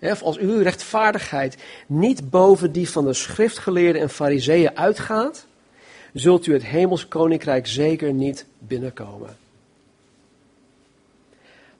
of 0.00 0.22
als 0.22 0.38
uw 0.38 0.62
rechtvaardigheid 0.62 1.56
niet 1.86 2.30
boven 2.30 2.72
die 2.72 2.90
van 2.90 3.04
de 3.04 3.12
schriftgeleerden 3.12 4.02
en 4.02 4.10
fariseeën 4.10 4.76
uitgaat, 4.76 5.46
zult 6.12 6.46
u 6.46 6.52
het 6.52 6.64
hemels 6.64 7.08
koninkrijk 7.08 7.66
zeker 7.66 8.12
niet 8.12 8.46
binnenkomen. 8.58 9.36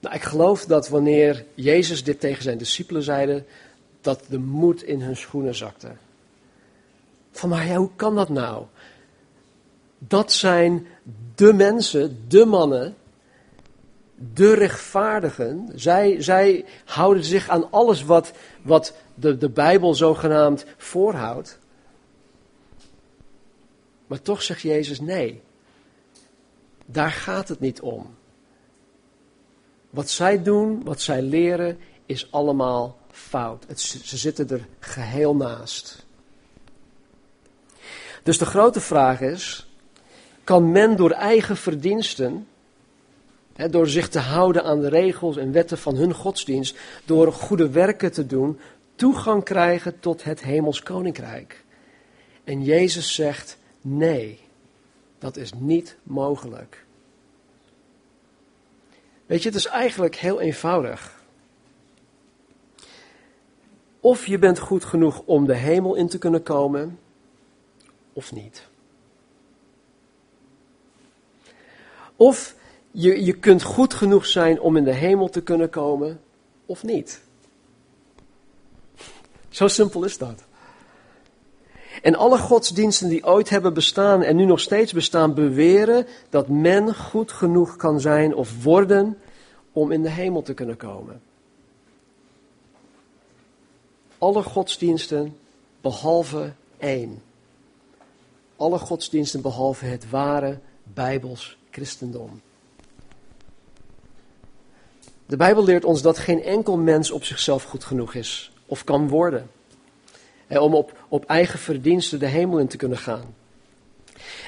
Nou, 0.01 0.15
ik 0.15 0.21
geloof 0.21 0.65
dat 0.65 0.89
wanneer 0.89 1.45
Jezus 1.53 2.03
dit 2.03 2.19
tegen 2.19 2.43
zijn 2.43 2.57
discipelen 2.57 3.03
zeide, 3.03 3.43
dat 4.01 4.23
de 4.29 4.39
moed 4.39 4.83
in 4.83 5.01
hun 5.01 5.17
schoenen 5.17 5.55
zakte. 5.55 5.91
Van 7.31 7.49
maar 7.49 7.67
ja, 7.67 7.75
hoe 7.75 7.89
kan 7.95 8.15
dat 8.15 8.29
nou? 8.29 8.65
Dat 9.97 10.31
zijn 10.31 10.87
de 11.35 11.53
mensen, 11.53 12.25
de 12.27 12.45
mannen, 12.45 12.95
de 14.33 14.53
rechtvaardigen. 14.53 15.69
Zij, 15.75 16.21
zij 16.21 16.65
houden 16.85 17.23
zich 17.23 17.49
aan 17.49 17.71
alles 17.71 18.03
wat, 18.03 18.31
wat 18.61 18.93
de, 19.13 19.37
de 19.37 19.49
Bijbel 19.49 19.93
zogenaamd 19.95 20.65
voorhoudt. 20.77 21.59
Maar 24.07 24.21
toch 24.21 24.41
zegt 24.41 24.61
Jezus 24.61 24.99
nee. 24.99 25.41
Daar 26.85 27.11
gaat 27.11 27.47
het 27.47 27.59
niet 27.59 27.81
om. 27.81 28.15
Wat 29.91 30.09
zij 30.09 30.43
doen, 30.43 30.83
wat 30.83 31.01
zij 31.01 31.21
leren, 31.21 31.79
is 32.05 32.31
allemaal 32.31 32.97
fout. 33.11 33.63
Het, 33.67 33.81
ze 33.81 34.17
zitten 34.17 34.49
er 34.49 34.67
geheel 34.79 35.35
naast. 35.35 36.05
Dus 38.23 38.37
de 38.37 38.45
grote 38.45 38.79
vraag 38.79 39.21
is: 39.21 39.67
kan 40.43 40.71
men 40.71 40.95
door 40.95 41.11
eigen 41.11 41.57
verdiensten, 41.57 42.47
hè, 43.53 43.69
door 43.69 43.87
zich 43.87 44.09
te 44.09 44.19
houden 44.19 44.63
aan 44.63 44.79
de 44.79 44.89
regels 44.89 45.37
en 45.37 45.51
wetten 45.51 45.77
van 45.77 45.95
hun 45.95 46.13
godsdienst, 46.13 46.77
door 47.05 47.33
goede 47.33 47.69
werken 47.69 48.11
te 48.11 48.25
doen, 48.25 48.59
toegang 48.95 49.43
krijgen 49.43 49.99
tot 49.99 50.23
het 50.23 50.41
hemels 50.41 50.83
koninkrijk? 50.83 51.63
En 52.43 52.63
Jezus 52.63 53.13
zegt: 53.13 53.57
nee, 53.81 54.39
dat 55.19 55.37
is 55.37 55.51
niet 55.53 55.97
mogelijk. 56.03 56.85
Weet 59.31 59.43
je, 59.43 59.49
het 59.49 59.57
is 59.57 59.65
eigenlijk 59.65 60.15
heel 60.15 60.39
eenvoudig. 60.39 61.23
Of 63.99 64.25
je 64.25 64.37
bent 64.39 64.59
goed 64.59 64.85
genoeg 64.85 65.21
om 65.25 65.45
de 65.45 65.55
hemel 65.55 65.95
in 65.95 66.07
te 66.07 66.17
kunnen 66.17 66.43
komen, 66.43 66.99
of 68.13 68.31
niet. 68.31 68.67
Of 72.15 72.55
je, 72.91 73.25
je 73.25 73.33
kunt 73.33 73.63
goed 73.63 73.93
genoeg 73.93 74.25
zijn 74.25 74.59
om 74.59 74.77
in 74.77 74.83
de 74.83 74.93
hemel 74.93 75.29
te 75.29 75.43
kunnen 75.43 75.69
komen, 75.69 76.21
of 76.65 76.83
niet. 76.83 77.21
Zo 79.49 79.67
simpel 79.67 80.03
is 80.03 80.17
dat. 80.17 80.43
En 82.01 82.15
alle 82.15 82.37
godsdiensten 82.37 83.09
die 83.09 83.25
ooit 83.25 83.49
hebben 83.49 83.73
bestaan 83.73 84.23
en 84.23 84.35
nu 84.35 84.45
nog 84.45 84.59
steeds 84.59 84.93
bestaan, 84.93 85.33
beweren 85.33 86.07
dat 86.29 86.47
men 86.47 86.95
goed 86.95 87.31
genoeg 87.31 87.75
kan 87.75 87.99
zijn 87.99 88.35
of 88.35 88.63
worden 88.63 89.17
om 89.71 89.91
in 89.91 90.01
de 90.01 90.09
hemel 90.09 90.41
te 90.41 90.53
kunnen 90.53 90.77
komen. 90.77 91.21
Alle 94.17 94.43
godsdiensten 94.43 95.37
behalve 95.81 96.53
één. 96.77 97.21
Alle 98.55 98.77
godsdiensten 98.77 99.41
behalve 99.41 99.85
het 99.85 100.09
ware 100.09 100.59
Bijbels 100.83 101.57
christendom. 101.71 102.41
De 105.25 105.37
Bijbel 105.37 105.63
leert 105.63 105.85
ons 105.85 106.01
dat 106.01 106.17
geen 106.17 106.43
enkel 106.43 106.77
mens 106.77 107.11
op 107.11 107.23
zichzelf 107.23 107.63
goed 107.63 107.83
genoeg 107.83 108.13
is 108.13 108.51
of 108.65 108.83
kan 108.83 109.07
worden 109.07 109.49
om 110.59 110.75
op, 110.75 111.05
op 111.07 111.25
eigen 111.25 111.59
verdiensten 111.59 112.19
de 112.19 112.25
hemel 112.25 112.59
in 112.59 112.67
te 112.67 112.77
kunnen 112.77 112.97
gaan. 112.97 113.35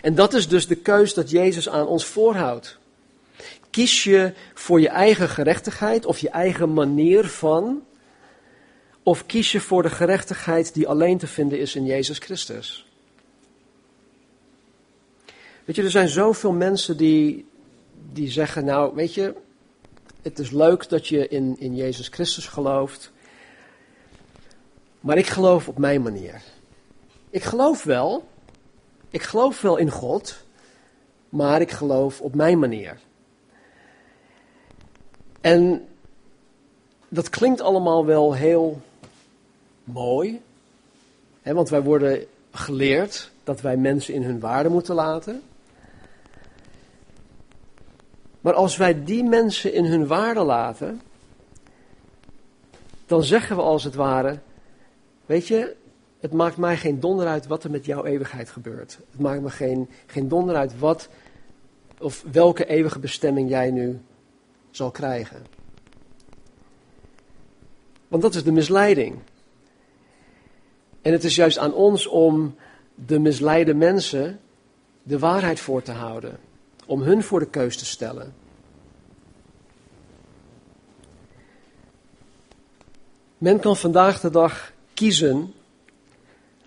En 0.01 0.15
dat 0.15 0.33
is 0.33 0.47
dus 0.47 0.67
de 0.67 0.75
keus 0.75 1.13
dat 1.13 1.29
Jezus 1.29 1.69
aan 1.69 1.87
ons 1.87 2.05
voorhoudt. 2.05 2.77
Kies 3.69 4.03
je 4.03 4.33
voor 4.53 4.81
je 4.81 4.89
eigen 4.89 5.29
gerechtigheid 5.29 6.05
of 6.05 6.19
je 6.19 6.29
eigen 6.29 6.73
manier 6.73 7.27
van, 7.27 7.83
of 9.03 9.25
kies 9.25 9.51
je 9.51 9.59
voor 9.59 9.83
de 9.83 9.89
gerechtigheid 9.89 10.73
die 10.73 10.87
alleen 10.87 11.17
te 11.17 11.27
vinden 11.27 11.59
is 11.59 11.75
in 11.75 11.85
Jezus 11.85 12.17
Christus? 12.17 12.87
Weet 15.65 15.75
je, 15.75 15.83
er 15.83 15.91
zijn 15.91 16.09
zoveel 16.09 16.51
mensen 16.51 16.97
die, 16.97 17.45
die 18.11 18.31
zeggen, 18.31 18.65
nou, 18.65 18.95
weet 18.95 19.13
je, 19.13 19.33
het 20.21 20.39
is 20.39 20.51
leuk 20.51 20.89
dat 20.89 21.07
je 21.07 21.27
in, 21.27 21.55
in 21.59 21.75
Jezus 21.75 22.07
Christus 22.07 22.47
gelooft. 22.47 23.11
Maar 25.03 25.17
ik 25.17 25.27
geloof 25.27 25.67
op 25.67 25.77
mijn 25.77 26.01
manier. 26.01 26.41
Ik 27.29 27.43
geloof 27.43 27.83
wel. 27.83 28.27
Ik 29.09 29.21
geloof 29.21 29.61
wel 29.61 29.77
in 29.77 29.89
God. 29.89 30.35
Maar 31.29 31.61
ik 31.61 31.71
geloof 31.71 32.21
op 32.21 32.35
mijn 32.35 32.59
manier. 32.59 32.99
En 35.41 35.87
dat 37.09 37.29
klinkt 37.29 37.61
allemaal 37.61 38.05
wel 38.05 38.33
heel 38.33 38.81
mooi. 39.83 40.41
Hè, 41.41 41.53
want 41.53 41.69
wij 41.69 41.81
worden 41.81 42.25
geleerd 42.51 43.31
dat 43.43 43.61
wij 43.61 43.77
mensen 43.77 44.13
in 44.13 44.23
hun 44.23 44.39
waarde 44.39 44.69
moeten 44.69 44.95
laten. 44.95 45.41
Maar 48.41 48.53
als 48.53 48.77
wij 48.77 49.03
die 49.03 49.23
mensen 49.23 49.73
in 49.73 49.85
hun 49.85 50.07
waarde 50.07 50.43
laten, 50.43 51.01
dan 53.05 53.23
zeggen 53.23 53.55
we 53.55 53.61
als 53.61 53.83
het 53.83 53.95
ware: 53.95 54.39
Weet 55.25 55.47
je, 55.47 55.75
het 56.19 56.33
maakt 56.33 56.57
mij 56.57 56.77
geen 56.77 56.99
donder 56.99 57.27
uit 57.27 57.47
wat 57.47 57.63
er 57.63 57.71
met 57.71 57.85
jouw 57.85 58.05
eeuwigheid 58.05 58.49
gebeurt. 58.49 58.99
Het 59.11 59.19
maakt 59.19 59.41
me 59.41 59.49
geen, 59.49 59.89
geen 60.05 60.27
donder 60.27 60.55
uit 60.55 60.79
wat 60.79 61.09
of 61.99 62.25
welke 62.31 62.65
eeuwige 62.65 62.99
bestemming 62.99 63.49
jij 63.49 63.71
nu 63.71 64.01
zal 64.71 64.91
krijgen. 64.91 65.45
Want 68.07 68.21
dat 68.21 68.35
is 68.35 68.43
de 68.43 68.51
misleiding. 68.51 69.19
En 71.01 71.11
het 71.11 71.23
is 71.23 71.35
juist 71.35 71.57
aan 71.57 71.73
ons 71.73 72.07
om 72.07 72.55
de 72.95 73.19
misleide 73.19 73.73
mensen 73.73 74.39
de 75.03 75.19
waarheid 75.19 75.59
voor 75.59 75.81
te 75.81 75.91
houden. 75.91 76.39
Om 76.85 77.01
hun 77.01 77.23
voor 77.23 77.39
de 77.39 77.49
keus 77.49 77.77
te 77.77 77.85
stellen. 77.85 78.33
Men 83.37 83.59
kan 83.59 83.77
vandaag 83.77 84.19
de 84.19 84.29
dag 84.29 84.72
kiezen 84.93 85.53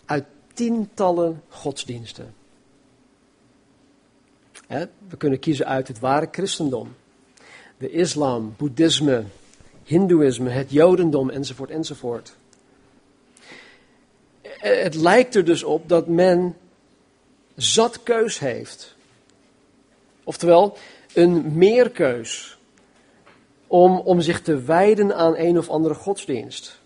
uit 0.04 0.24
tientallen 0.54 1.42
godsdiensten. 1.48 2.34
We 5.08 5.16
kunnen 5.18 5.38
kiezen 5.38 5.66
uit 5.66 5.88
het 5.88 5.98
ware 5.98 6.28
christendom, 6.30 6.94
de 7.78 7.90
islam, 7.90 8.54
boeddhisme, 8.56 9.24
hindoeïsme, 9.84 10.50
het 10.50 10.70
jodendom 10.70 11.30
enzovoort 11.30 11.70
enzovoort. 11.70 12.36
Het 14.58 14.94
lijkt 14.94 15.34
er 15.34 15.44
dus 15.44 15.62
op 15.62 15.88
dat 15.88 16.06
men 16.06 16.56
zat 17.54 18.02
keus 18.02 18.38
heeft. 18.38 18.94
Oftewel, 20.24 20.76
een 21.14 21.56
meerkeus 21.56 22.58
om, 23.66 23.98
om 23.98 24.20
zich 24.20 24.40
te 24.42 24.60
wijden 24.60 25.16
aan 25.16 25.36
een 25.36 25.58
of 25.58 25.68
andere 25.68 25.94
godsdienst. 25.94 26.80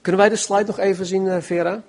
Kunnen 0.00 0.20
wij 0.20 0.30
de 0.30 0.36
slide 0.36 0.64
nog 0.64 0.78
even 0.78 1.06
zien, 1.06 1.28
eh, 1.28 1.40
Vera? 1.40 1.82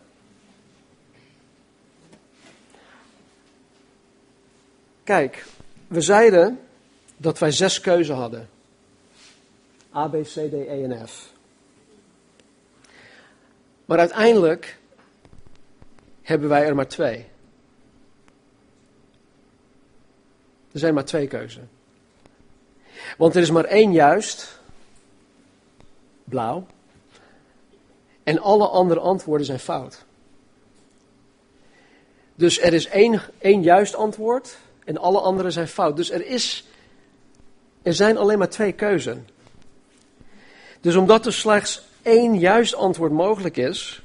Kijk, 5.04 5.46
we 5.88 6.02
zeiden 6.02 6.60
dat 7.18 7.40
wij 7.40 7.52
zes 7.52 7.80
keuzen 7.80 8.16
hadden. 8.16 8.50
A, 9.96 10.08
B, 10.08 10.12
C, 10.12 10.34
D, 10.34 10.54
E 10.54 10.84
en 10.84 11.08
F. 11.08 11.34
Maar 13.86 14.00
uiteindelijk 14.00 14.78
hebben 16.22 16.50
wij 16.50 16.66
er 16.66 16.76
maar 16.76 16.88
twee. 16.88 17.26
Er 20.72 20.80
zijn 20.80 20.94
maar 20.94 21.06
twee 21.06 21.28
keuzen. 21.28 21.70
Want 23.18 23.36
er 23.36 23.42
is 23.42 23.52
maar 23.52 23.66
één 23.66 23.92
juist, 23.92 24.60
blauw, 26.24 26.68
en 28.32 28.40
alle 28.40 28.68
andere 28.68 29.00
antwoorden 29.00 29.46
zijn 29.46 29.60
fout. 29.60 30.06
Dus 32.36 32.62
er 32.62 32.74
is 32.74 32.88
één, 32.88 33.22
één 33.38 33.62
juist 33.62 33.96
antwoord 33.96 34.58
en 34.84 34.98
alle 34.98 35.20
andere 35.20 35.52
zijn 35.52 35.68
fout. 35.68 35.96
Dus 35.96 36.12
er, 36.12 36.26
is, 36.26 36.66
er 37.82 37.94
zijn 37.94 38.18
alleen 38.18 38.38
maar 38.38 38.50
twee 38.50 38.72
keuzen. 38.72 39.28
Dus 40.82 40.96
omdat 40.96 41.26
er 41.26 41.34
slechts 41.34 41.82
één 42.02 42.40
juist 42.40 42.76
antwoord 42.76 43.12
mogelijk 43.12 43.58
is, 43.58 44.02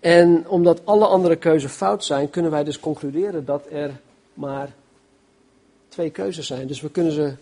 en 0.00 0.48
omdat 0.48 0.80
alle 0.84 1.06
andere 1.06 1.36
keuzes 1.36 1.72
fout 1.72 2.04
zijn, 2.04 2.30
kunnen 2.30 2.50
wij 2.50 2.64
dus 2.64 2.80
concluderen 2.80 3.44
dat 3.44 3.66
er 3.70 3.90
maar 4.34 4.72
twee 5.88 6.10
keuzes 6.10 6.46
zijn. 6.46 6.66
Dus 6.66 6.80
we 6.80 6.90
kunnen 6.90 7.12
ze 7.12 7.34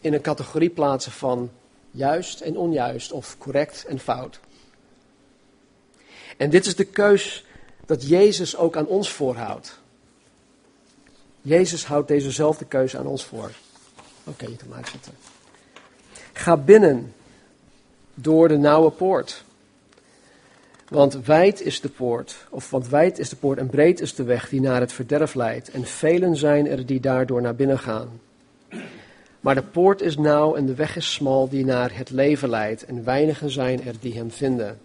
in 0.00 0.12
een 0.12 0.20
categorie 0.20 0.70
plaatsen 0.70 1.12
van 1.12 1.50
juist 1.92 2.40
en 2.40 2.56
onjuist, 2.56 3.12
of 3.12 3.38
correct 3.38 3.84
en 3.84 3.98
fout. 3.98 4.40
En 6.36 6.50
dit 6.50 6.66
is 6.66 6.76
de 6.76 6.84
keus 6.84 7.44
dat 7.86 8.08
Jezus 8.08 8.56
ook 8.56 8.76
aan 8.76 8.86
ons 8.86 9.10
voorhoudt. 9.10 9.78
Jezus 11.40 11.84
houdt 11.84 12.08
dezezelfde 12.08 12.64
keuze 12.64 12.98
aan 12.98 13.06
ons 13.06 13.24
voor. 13.24 13.50
Oké, 14.24 14.46
je 14.46 14.56
kan. 14.56 14.84
Ga 16.32 16.56
binnen 16.56 17.14
door 18.14 18.48
de 18.48 18.56
nauwe 18.56 18.90
poort. 18.90 19.44
Want 20.88 21.24
wijd 21.24 21.60
is 21.60 21.80
de 21.80 21.88
poort, 21.88 22.46
of 22.50 22.70
want 22.70 22.88
wijd 22.88 23.18
is 23.18 23.28
de 23.28 23.36
poort 23.36 23.58
en 23.58 23.70
breed 23.70 24.00
is 24.00 24.14
de 24.14 24.22
weg 24.22 24.48
die 24.48 24.60
naar 24.60 24.80
het 24.80 24.92
verderf 24.92 25.34
leidt. 25.34 25.70
En 25.70 25.84
velen 25.84 26.36
zijn 26.36 26.68
er 26.68 26.86
die 26.86 27.00
daardoor 27.00 27.42
naar 27.42 27.54
binnen 27.54 27.78
gaan. 27.78 28.20
Maar 29.42 29.54
de 29.54 29.62
poort 29.62 30.00
is 30.00 30.16
nauw 30.16 30.54
en 30.54 30.66
de 30.66 30.74
weg 30.74 30.96
is 30.96 31.12
smal 31.12 31.48
die 31.48 31.64
naar 31.64 31.96
het 31.96 32.10
leven 32.10 32.48
leidt. 32.48 32.84
En 32.84 33.04
weinigen 33.04 33.50
zijn 33.50 33.84
er 33.84 33.94
die 34.00 34.14
hem 34.14 34.30
vinden. 34.30 34.80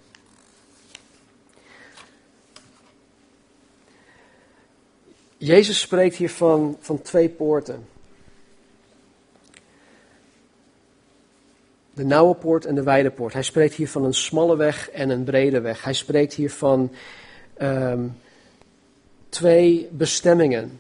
Jezus 5.37 5.79
spreekt 5.79 6.15
hier 6.15 6.29
van, 6.29 6.77
van 6.79 7.01
twee 7.01 7.29
poorten. 7.29 7.87
De 11.93 12.05
nauwe 12.05 12.35
poort 12.35 12.65
en 12.65 12.75
de 12.75 12.83
wijde 12.83 13.11
poort. 13.11 13.33
Hij 13.33 13.43
spreekt 13.43 13.73
hier 13.73 13.89
van 13.89 14.03
een 14.03 14.13
smalle 14.13 14.55
weg 14.55 14.89
en 14.89 15.09
een 15.09 15.23
brede 15.23 15.61
weg. 15.61 15.83
Hij 15.83 15.93
spreekt 15.93 16.33
hier 16.33 16.51
van 16.51 16.91
um, 17.61 18.17
twee 19.29 19.89
bestemmingen. 19.91 20.79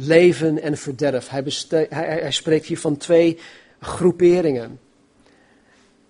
Leven 0.00 0.62
en 0.62 0.76
verderf. 0.76 1.28
Hij, 1.28 1.44
hij, 1.68 1.86
hij, 1.88 2.30
spreekt 2.30 2.66
hier 2.66 2.78
van 2.78 2.96
twee 2.96 3.38
groeperingen. 3.80 4.80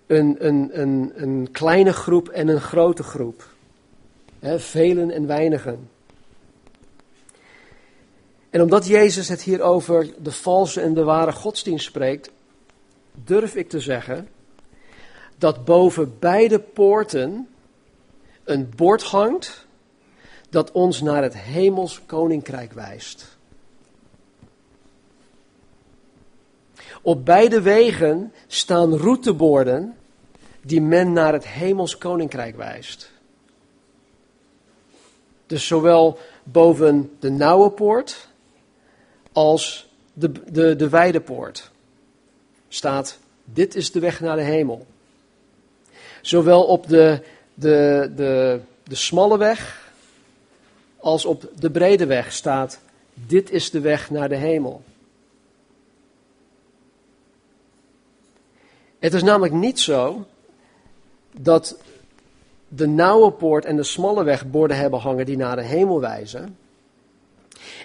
Een, 0.07 0.35
een, 0.39 0.69
een, 0.81 1.11
een 1.15 1.49
kleine 1.51 1.93
groep 1.93 2.29
en 2.29 2.47
een 2.47 2.61
grote 2.61 3.03
groep. 3.03 3.47
Velen 4.57 5.11
en 5.11 5.27
weinigen. 5.27 5.89
En 8.49 8.61
omdat 8.61 8.87
Jezus 8.87 9.27
het 9.29 9.41
hier 9.41 9.61
over 9.61 10.13
de 10.21 10.31
valse 10.31 10.81
en 10.81 10.93
de 10.93 11.03
ware 11.03 11.31
godsdienst 11.31 11.85
spreekt, 11.85 12.31
durf 13.11 13.55
ik 13.55 13.69
te 13.69 13.79
zeggen 13.79 14.27
dat 15.37 15.65
boven 15.65 16.19
beide 16.19 16.59
poorten 16.59 17.47
een 18.43 18.69
bord 18.75 19.03
hangt 19.03 19.67
dat 20.49 20.71
ons 20.71 21.01
naar 21.01 21.23
het 21.23 21.37
hemels 21.37 22.01
koninkrijk 22.05 22.73
wijst. 22.73 23.37
Op 27.09 27.25
beide 27.25 27.61
wegen 27.61 28.33
staan 28.47 28.97
routeborden 28.97 29.95
die 30.61 30.81
men 30.81 31.13
naar 31.13 31.33
het 31.33 31.47
hemels 31.47 31.97
koninkrijk 31.97 32.55
wijst. 32.55 33.11
Dus 35.45 35.67
zowel 35.67 36.17
boven 36.43 37.11
de 37.19 37.29
nauwe 37.29 37.69
poort 37.71 38.27
als 39.31 39.89
de, 40.13 40.31
de, 40.51 40.75
de 40.75 40.89
wijde 40.89 41.21
poort 41.21 41.71
staat, 42.67 43.17
dit 43.43 43.75
is 43.75 43.91
de 43.91 43.99
weg 43.99 44.19
naar 44.19 44.35
de 44.35 44.41
hemel. 44.41 44.85
Zowel 46.21 46.63
op 46.63 46.87
de, 46.87 47.21
de, 47.53 48.11
de, 48.15 48.59
de 48.83 48.95
smalle 48.95 49.37
weg 49.37 49.91
als 50.99 51.25
op 51.25 51.49
de 51.59 51.71
brede 51.71 52.05
weg 52.05 52.33
staat, 52.33 52.79
dit 53.13 53.51
is 53.51 53.71
de 53.71 53.79
weg 53.79 54.09
naar 54.09 54.29
de 54.29 54.35
hemel. 54.35 54.83
Het 58.99 59.13
is 59.13 59.23
namelijk 59.23 59.53
niet 59.53 59.79
zo 59.79 60.25
dat 61.31 61.79
de 62.67 62.87
nauwe 62.87 63.31
poort 63.31 63.65
en 63.65 63.75
de 63.75 63.83
smalle 63.83 64.23
weg 64.23 64.49
borden 64.49 64.77
hebben 64.77 64.99
hangen 64.99 65.25
die 65.25 65.37
naar 65.37 65.55
de 65.55 65.63
hemel 65.63 65.99
wijzen. 65.99 66.57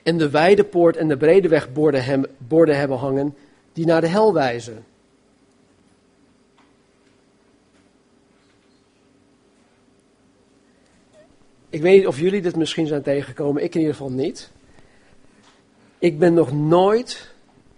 En 0.02 0.18
de 0.18 0.30
wijde 0.30 0.64
poort 0.64 0.96
en 0.96 1.08
de 1.08 1.16
brede 1.16 1.48
weg 1.48 1.72
borden, 1.72 2.26
borden 2.38 2.78
hebben 2.78 2.98
hangen 2.98 3.34
die 3.72 3.86
naar 3.86 4.00
de 4.00 4.06
hel 4.06 4.32
wijzen. 4.32 4.84
Ik 11.68 11.82
weet 11.82 11.98
niet 11.98 12.06
of 12.06 12.18
jullie 12.18 12.42
dit 12.42 12.56
misschien 12.56 12.86
zijn 12.86 13.02
tegengekomen, 13.02 13.62
ik 13.62 13.74
in 13.74 13.80
ieder 13.80 13.94
geval 13.94 14.12
niet. 14.12 14.50
Ik 15.98 16.18
ben 16.18 16.34
nog 16.34 16.52
nooit 16.52 17.33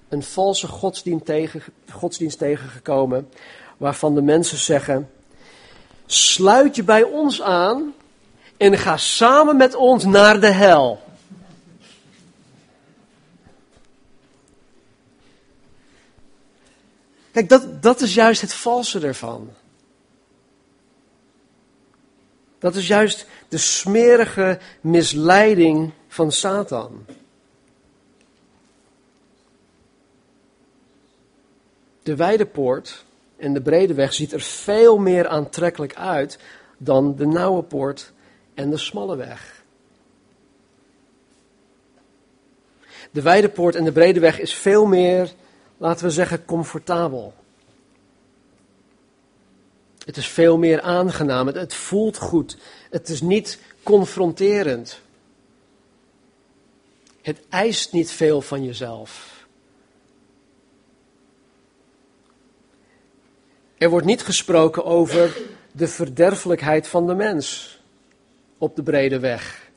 een 0.08 0.22
valse 0.22 0.66
godsdienst, 0.66 1.24
tegen, 1.24 1.62
godsdienst 1.90 2.38
tegengekomen 2.38 3.28
waarvan 3.76 4.14
de 4.14 4.22
mensen 4.22 4.58
zeggen: 4.58 5.10
sluit 6.06 6.76
je 6.76 6.84
bij 6.84 7.02
ons 7.02 7.42
aan 7.42 7.94
en 8.56 8.78
ga 8.78 8.96
samen 8.96 9.56
met 9.56 9.74
ons 9.74 10.04
naar 10.04 10.40
de 10.40 10.52
hel. 10.52 11.04
Kijk, 17.32 17.48
dat, 17.48 17.82
dat 17.82 18.00
is 18.00 18.14
juist 18.14 18.40
het 18.40 18.52
valse 18.52 19.00
ervan. 19.00 19.50
Dat 22.58 22.74
is 22.74 22.86
juist 22.86 23.26
de 23.48 23.58
smerige 23.58 24.58
misleiding 24.80 25.92
van 26.08 26.32
Satan. 26.32 27.06
De 32.06 32.16
wijde 32.16 32.46
poort 32.46 33.04
en 33.36 33.52
de 33.52 33.60
brede 33.60 33.94
weg 33.94 34.14
ziet 34.14 34.32
er 34.32 34.40
veel 34.40 34.98
meer 34.98 35.28
aantrekkelijk 35.28 35.94
uit 35.94 36.38
dan 36.78 37.16
de 37.16 37.26
nauwe 37.26 37.62
poort 37.62 38.12
en 38.54 38.70
de 38.70 38.76
smalle 38.76 39.16
weg. 39.16 39.62
De 43.10 43.22
wijde 43.22 43.48
poort 43.48 43.74
en 43.74 43.84
de 43.84 43.92
brede 43.92 44.20
weg 44.20 44.40
is 44.40 44.54
veel 44.54 44.86
meer, 44.86 45.32
laten 45.76 46.04
we 46.04 46.10
zeggen, 46.10 46.44
comfortabel. 46.44 47.34
Het 50.04 50.16
is 50.16 50.28
veel 50.28 50.58
meer 50.58 50.80
aangenaam. 50.80 51.46
Het, 51.46 51.74
voelt 51.74 52.16
goed. 52.16 52.56
Het 52.90 53.08
is 53.08 53.20
niet 53.20 53.58
confronterend. 53.82 55.00
Het 57.22 57.40
eist 57.48 57.92
niet 57.92 58.10
veel 58.10 58.40
van 58.40 58.64
jezelf. 58.64 59.35
Er 63.78 63.90
wordt 63.90 64.06
niet 64.06 64.22
gesproken 64.22 64.84
over 64.84 65.36
de 65.72 65.88
verderfelijkheid 65.88 66.88
van 66.88 67.06
de 67.06 67.14
mens 67.14 67.78
op 68.58 68.76
de 68.76 68.82
brede 68.82 69.18
weg. 69.18 69.70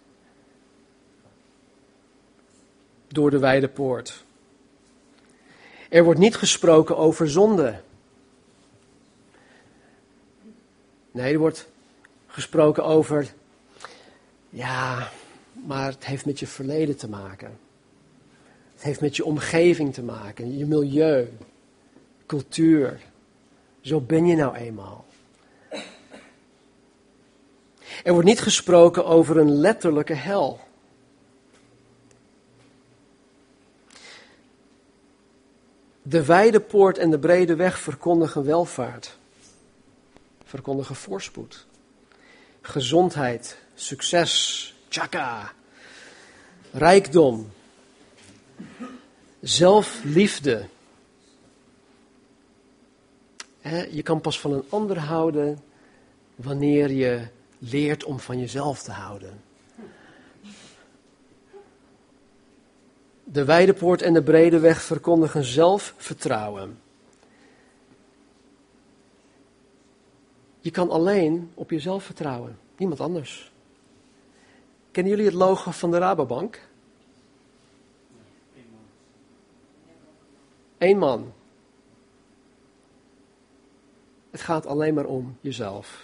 Door 3.08 3.30
de 3.30 3.40
wijde 3.40 3.68
poort. 3.68 4.24
Er 5.90 6.04
wordt 6.04 6.20
niet 6.20 6.36
gesproken 6.36 6.98
over 6.98 7.30
zonde. 7.30 7.82
Nee, 11.12 11.34
er 11.34 11.40
wordt 11.40 11.70
gesproken 12.28 12.84
over, 12.86 13.34
ja, 14.50 15.12
maar 15.54 15.92
het 15.92 16.06
heeft 16.06 16.26
met 16.26 16.40
je 16.40 16.48
verleden 16.48 16.98
te 16.98 17.10
maken. 17.10 17.60
Het 18.74 18.84
heeft 18.84 19.02
met 19.02 19.16
je 19.16 19.26
omgeving 19.26 19.94
te 19.94 20.04
maken, 20.04 20.58
je 20.58 20.66
milieu, 20.66 21.30
cultuur. 22.26 23.00
Zo 23.82 24.02
ben 24.02 24.26
je 24.26 24.36
nou 24.36 24.56
eenmaal. 24.56 25.06
Er 28.04 28.12
wordt 28.14 28.28
niet 28.28 28.42
gesproken 28.42 29.06
over 29.06 29.38
een 29.38 29.52
letterlijke 29.52 30.14
hel. 30.14 30.60
De 36.02 36.26
wijde 36.26 36.60
poort 36.60 36.98
en 36.98 37.10
de 37.12 37.20
brede 37.20 37.56
weg 37.56 37.80
verkondigen 37.80 38.46
welvaart, 38.46 39.18
verkondigen 40.46 40.96
voorspoed, 40.96 41.66
gezondheid, 42.62 43.58
succes, 43.76 44.76
tjaka, 44.88 45.52
rijkdom, 46.72 47.52
zelfliefde, 49.40 50.66
je 53.92 54.02
kan 54.04 54.22
pas 54.22 54.40
van 54.40 54.54
een 54.54 54.64
ander 54.70 55.00
houden 55.00 55.60
wanneer 56.36 56.92
je 56.92 57.28
leert 57.60 58.04
om 58.04 58.20
van 58.20 58.40
jezelf 58.40 58.82
te 58.84 58.92
houden. 58.92 59.42
De 63.24 63.46
wijde 63.46 63.74
poort 63.74 64.02
en 64.02 64.14
de 64.14 64.24
brede 64.24 64.60
weg 64.60 64.82
verkondigen 64.82 65.44
zelfvertrouwen. 65.44 66.80
Je 70.60 70.72
kan 70.72 70.90
alleen 70.90 71.52
op 71.54 71.70
jezelf 71.70 72.04
vertrouwen, 72.04 72.60
niemand 72.78 73.00
anders. 73.00 73.52
Kennen 74.92 75.12
jullie 75.12 75.28
het 75.28 75.40
logo 75.40 75.72
van 75.72 75.92
de 75.92 75.98
Rabobank? 75.98 76.68
Eén 80.78 80.98
man. 80.98 81.34
Het 84.40 84.48
gaat 84.48 84.66
alleen 84.66 84.94
maar 84.94 85.06
om 85.06 85.38
jezelf. 85.42 86.04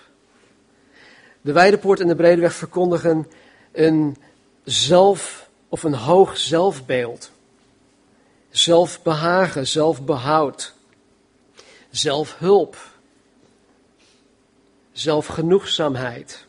De 1.42 1.52
Weidepoort 1.52 2.00
en 2.00 2.08
de 2.08 2.16
Bredeweg 2.16 2.54
verkondigen 2.54 3.28
een 3.72 4.18
zelf 4.64 5.50
of 5.70 5.84
een 5.84 5.94
hoog 5.94 6.38
zelfbeeld. 6.38 7.32
Zelfbehagen, 8.50 9.68
zelfbehoud, 9.68 10.74
zelfhulp, 11.90 12.78
zelfgenoegzaamheid. 14.92 16.46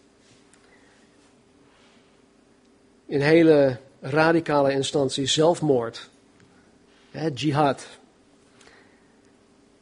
In 3.07 3.21
hele 3.21 3.81
radicale 4.01 4.73
instantie 4.73 5.27
zelfmoord, 5.27 6.09
hè, 7.11 7.29
jihad, 7.35 7.87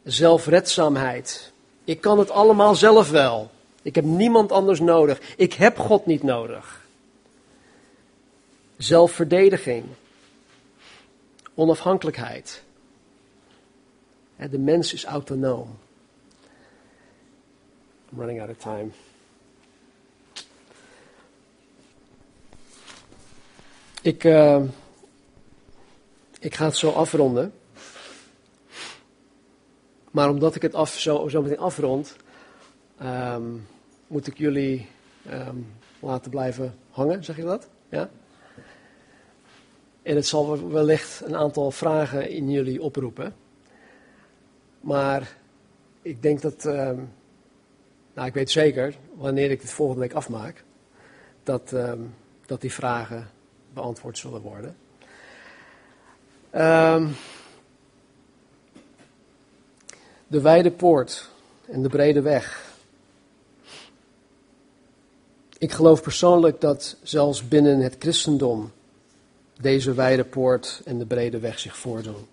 zelfredzaamheid, 0.03 1.53
ik 1.85 2.01
kan 2.01 2.19
het 2.19 2.31
allemaal 2.31 2.75
zelf 2.75 3.11
wel. 3.11 3.51
Ik 3.83 3.95
heb 3.95 4.05
niemand 4.05 4.53
anders 4.53 4.81
nodig. 4.81 5.21
Ik 5.37 5.53
heb 5.53 5.79
God 5.79 6.07
niet 6.07 6.23
nodig. 6.23 6.87
Zelfverdediging. 8.77 9.85
Onafhankelijkheid. 11.55 12.63
De 14.51 14.59
mens 14.59 14.93
is 14.93 15.05
autonoom. 15.05 15.79
I'm 18.13 18.19
running 18.19 18.41
out 18.41 18.51
of 18.51 18.57
time. 18.57 18.91
Ik, 24.03 24.25
uh, 24.25 24.63
ik 26.39 26.55
ga 26.55 26.65
het 26.65 26.77
zo 26.77 26.91
afronden. 26.91 27.53
Maar 30.15 30.29
omdat 30.29 30.55
ik 30.55 30.63
het 30.63 30.75
af, 30.75 30.99
zo, 30.99 31.29
meteen 31.43 31.59
afrond, 31.59 32.17
um, 33.03 33.67
moet 34.07 34.27
ik 34.27 34.39
jullie 34.39 34.89
um, 35.31 35.73
laten 36.01 36.31
blijven 36.31 36.75
hangen, 36.91 37.25
zeg 37.25 37.37
je 37.37 37.43
dat? 37.43 37.69
Ja? 37.89 38.11
En 40.03 40.17
het 40.17 40.27
zal 40.27 40.69
wellicht 40.69 41.23
een 41.25 41.37
aantal 41.37 41.71
vragen 41.71 42.31
in 42.31 42.51
jullie 42.51 42.83
oproepen. 42.83 43.35
Maar 44.81 45.37
ik 46.03 46.23
denk 46.23 46.41
dat, 46.41 46.65
um, 46.65 47.13
nou 48.15 48.29
ik 48.29 48.35
weet 48.35 48.51
zeker, 48.51 48.95
wanneer 49.15 49.51
ik 49.51 49.61
dit 49.61 49.71
volgende 49.71 50.01
week 50.01 50.15
afmaak, 50.15 50.65
dat, 51.43 51.75
dat 52.47 52.61
die 52.61 52.73
vragen 52.73 53.31
beantwoord 53.73 54.19
zullen 54.19 54.41
worden. 54.41 54.77
Um, 56.55 57.15
de 60.27 60.41
wijde 60.41 60.71
poort 60.71 61.29
en 61.67 61.83
de 61.83 61.89
brede 61.89 62.21
weg. 62.21 62.73
Ik 65.59 65.73
geloof 65.73 66.03
persoonlijk 66.03 66.61
dat 66.61 66.97
zelfs 67.03 67.49
binnen 67.49 67.81
het 67.81 67.97
christendom 67.99 68.73
deze 69.61 69.95
wijde 69.95 70.25
poort 70.25 70.83
en 70.85 70.99
de 70.99 71.07
brede 71.07 71.39
weg 71.39 71.59
zich 71.59 71.77
voordoen. 71.77 72.27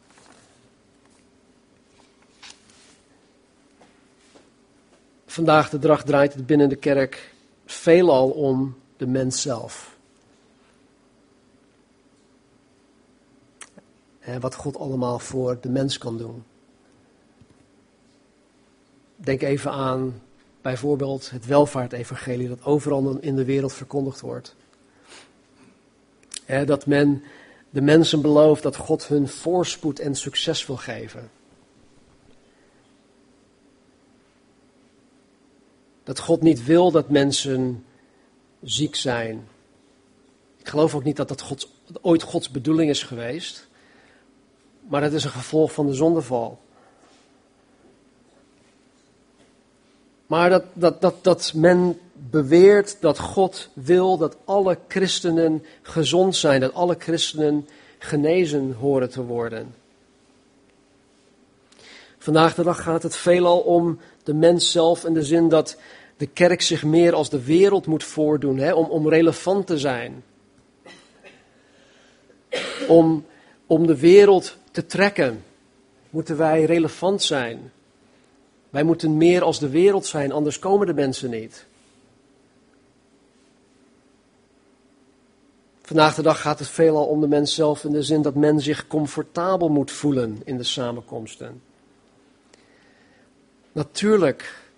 Vandaag 5.25 5.69
de 5.69 5.79
dag 5.79 6.03
draait 6.03 6.33
het 6.33 6.45
binnen 6.45 6.69
de 6.69 6.75
kerk 6.75 7.33
veelal 7.65 8.29
om 8.29 8.75
de 8.97 9.07
mens 9.07 9.41
zelf. 9.41 9.97
En 14.19 14.39
wat 14.39 14.55
God 14.55 14.77
allemaal 14.77 15.19
voor 15.19 15.57
de 15.61 15.69
mens 15.69 15.97
kan 15.97 16.17
doen. 16.17 16.43
Denk 19.23 19.41
even 19.41 19.71
aan 19.71 20.21
bijvoorbeeld 20.61 21.29
het 21.29 21.45
welvaartevangelie 21.45 22.47
dat 22.47 22.63
overal 22.63 23.17
in 23.19 23.35
de 23.35 23.45
wereld 23.45 23.73
verkondigd 23.73 24.19
wordt. 24.19 24.55
dat 26.65 26.85
men 26.85 27.23
de 27.69 27.81
mensen 27.81 28.21
belooft 28.21 28.63
dat 28.63 28.75
God 28.75 29.07
hun 29.07 29.27
voorspoed 29.27 29.99
en 29.99 30.15
succes 30.15 30.65
wil 30.65 30.77
geven. 30.77 31.31
Dat 36.03 36.19
God 36.19 36.41
niet 36.41 36.65
wil 36.65 36.91
dat 36.91 37.09
mensen 37.09 37.85
ziek 38.63 38.95
zijn. 38.95 39.47
Ik 40.57 40.67
geloof 40.67 40.95
ook 40.95 41.03
niet 41.03 41.15
dat 41.15 41.27
dat 41.27 41.41
God, 41.41 41.69
ooit 42.01 42.21
Gods 42.21 42.49
bedoeling 42.49 42.89
is 42.89 43.03
geweest. 43.03 43.67
Maar 44.87 45.03
het 45.03 45.13
is 45.13 45.23
een 45.23 45.29
gevolg 45.29 45.73
van 45.73 45.87
de 45.87 45.93
zondeval. 45.93 46.59
Maar 50.31 50.49
dat, 50.49 50.63
dat, 50.73 51.01
dat, 51.01 51.23
dat 51.23 51.51
men 51.55 51.99
beweert 52.13 52.97
dat 52.99 53.19
God 53.19 53.69
wil 53.73 54.17
dat 54.17 54.37
alle 54.45 54.77
christenen 54.87 55.65
gezond 55.81 56.35
zijn, 56.35 56.59
dat 56.59 56.73
alle 56.73 56.95
christenen 56.99 57.67
genezen 57.97 58.73
horen 58.79 59.09
te 59.09 59.23
worden. 59.23 59.75
Vandaag 62.17 62.55
de 62.55 62.63
dag 62.63 62.83
gaat 62.83 63.03
het 63.03 63.15
veelal 63.15 63.59
om 63.59 63.99
de 64.23 64.33
mens 64.33 64.71
zelf 64.71 65.05
in 65.05 65.13
de 65.13 65.23
zin 65.23 65.49
dat 65.49 65.77
de 66.17 66.27
kerk 66.27 66.61
zich 66.61 66.83
meer 66.83 67.13
als 67.13 67.29
de 67.29 67.43
wereld 67.43 67.85
moet 67.85 68.03
voordoen, 68.03 68.57
hè, 68.57 68.73
om, 68.73 68.85
om 68.85 69.09
relevant 69.09 69.67
te 69.67 69.77
zijn. 69.77 70.23
Om, 72.87 73.25
om 73.65 73.87
de 73.87 73.97
wereld 73.97 74.57
te 74.71 74.85
trekken, 74.85 75.43
moeten 76.09 76.37
wij 76.37 76.63
relevant 76.63 77.21
zijn. 77.21 77.71
Wij 78.71 78.83
moeten 78.83 79.17
meer 79.17 79.43
als 79.43 79.59
de 79.59 79.69
wereld 79.69 80.05
zijn, 80.05 80.31
anders 80.31 80.59
komen 80.59 80.87
de 80.87 80.93
mensen 80.93 81.29
niet. 81.29 81.65
Vandaag 85.81 86.15
de 86.15 86.21
dag 86.21 86.41
gaat 86.41 86.59
het 86.59 86.67
veelal 86.67 87.05
om 87.05 87.21
de 87.21 87.27
mens 87.27 87.55
zelf 87.55 87.83
in 87.83 87.91
de 87.91 88.03
zin 88.03 88.21
dat 88.21 88.35
men 88.35 88.59
zich 88.59 88.87
comfortabel 88.87 89.69
moet 89.69 89.91
voelen 89.91 90.41
in 90.43 90.57
de 90.57 90.63
samenkomsten. 90.63 91.61
Natuurlijk 93.71 94.69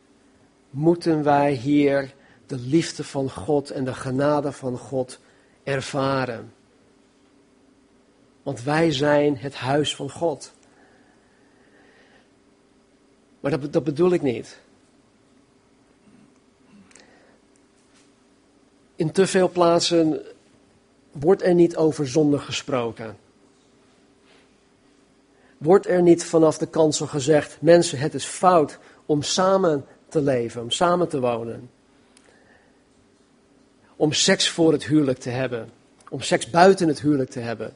moeten 0.70 1.24
wij 1.24 1.54
hier 1.54 2.14
de 2.48 2.58
liefde 2.58 3.04
van 3.04 3.30
God 3.30 3.70
en 3.70 3.84
de 3.84 3.94
genade 3.94 4.52
van 4.52 4.78
God 4.78 5.20
ervaren. 5.64 6.54
Want 8.44 8.64
wij 8.64 8.92
zijn 8.92 9.38
het 9.38 9.56
huis 9.56 9.96
van 9.96 10.10
God. 10.10 10.54
Maar 13.44 13.52
dat, 13.52 13.74
dat 13.74 13.84
bedoel 13.84 14.12
ik 14.14 14.22
niet. 14.22 14.60
In 18.96 19.12
te 19.12 19.28
veel 19.28 19.50
plaatsen 19.50 20.22
wordt 21.12 21.42
er 21.42 21.54
niet 21.54 21.76
over 21.76 22.08
zonde 22.08 22.38
gesproken. 22.38 23.18
Wordt 25.58 25.88
er 25.88 26.02
niet 26.02 26.24
vanaf 26.24 26.58
de 26.58 26.68
kansel 26.68 27.08
gezegd, 27.08 27.62
mensen, 27.62 28.00
het 28.00 28.14
is 28.14 28.26
fout 28.26 28.80
om 29.06 29.22
samen 29.22 29.86
te 30.08 30.22
leven, 30.22 30.62
om 30.62 30.72
samen 30.72 31.08
te 31.08 31.20
wonen. 31.20 31.70
Om 33.96 34.14
seks 34.14 34.50
voor 34.50 34.72
het 34.72 34.86
huwelijk 34.86 35.20
te 35.20 35.30
hebben, 35.30 35.72
om 36.10 36.22
seks 36.22 36.50
buiten 36.50 36.88
het 36.88 37.02
huwelijk 37.02 37.30
te 37.30 37.40
hebben. 37.40 37.76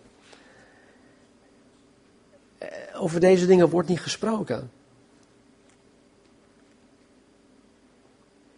Eh, 2.57 2.67
over 2.93 3.19
deze 3.19 3.45
dingen 3.45 3.69
wordt 3.69 3.89
niet 3.89 4.01
gesproken. 4.01 4.71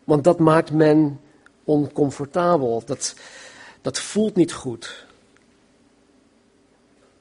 Want 0.10 0.24
dat 0.24 0.39
maakt 0.39 0.72
men 0.72 1.20
oncomfortabel. 1.64 2.84
Dat, 2.86 3.16
dat 3.82 3.99
voelt 3.99 4.36
niet 4.36 4.53
goed. 4.53 5.05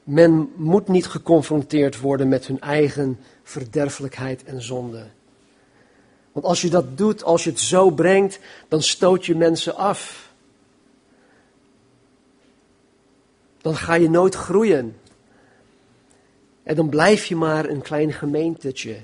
Men 0.03 0.51
moet 0.55 0.87
niet 0.87 1.07
geconfronteerd 1.07 1.99
worden 1.99 2.27
met 2.27 2.47
hun 2.47 2.59
eigen 2.59 3.19
verderfelijkheid 3.43 4.43
en 4.43 4.61
zonde. 4.61 5.05
Want 6.31 6.45
als 6.45 6.61
je 6.61 6.69
dat 6.69 6.97
doet, 6.97 7.23
als 7.23 7.43
je 7.43 7.49
het 7.49 7.59
zo 7.59 7.89
brengt, 7.89 8.39
dan 8.67 8.81
stoot 8.81 9.25
je 9.25 9.35
mensen 9.35 9.75
af. 9.75 10.31
Dan 13.61 13.75
ga 13.75 13.93
je 13.93 14.09
nooit 14.09 14.35
groeien. 14.35 14.97
En 16.63 16.75
dan 16.75 16.89
blijf 16.89 17.25
je 17.25 17.35
maar 17.35 17.65
een 17.65 17.81
klein 17.81 18.13
gemeentetje. 18.13 18.97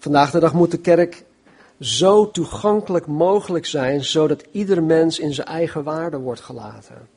Vandaag 0.00 0.30
de 0.30 0.38
dag 0.38 0.52
moet 0.52 0.70
de 0.70 0.78
kerk 0.78 1.24
zo 1.80 2.30
toegankelijk 2.30 3.06
mogelijk 3.06 3.66
zijn, 3.66 4.04
zodat 4.04 4.44
ieder 4.50 4.82
mens 4.82 5.18
in 5.18 5.34
zijn 5.34 5.46
eigen 5.46 5.84
waarde 5.84 6.18
wordt 6.18 6.40
gelaten. 6.40 7.08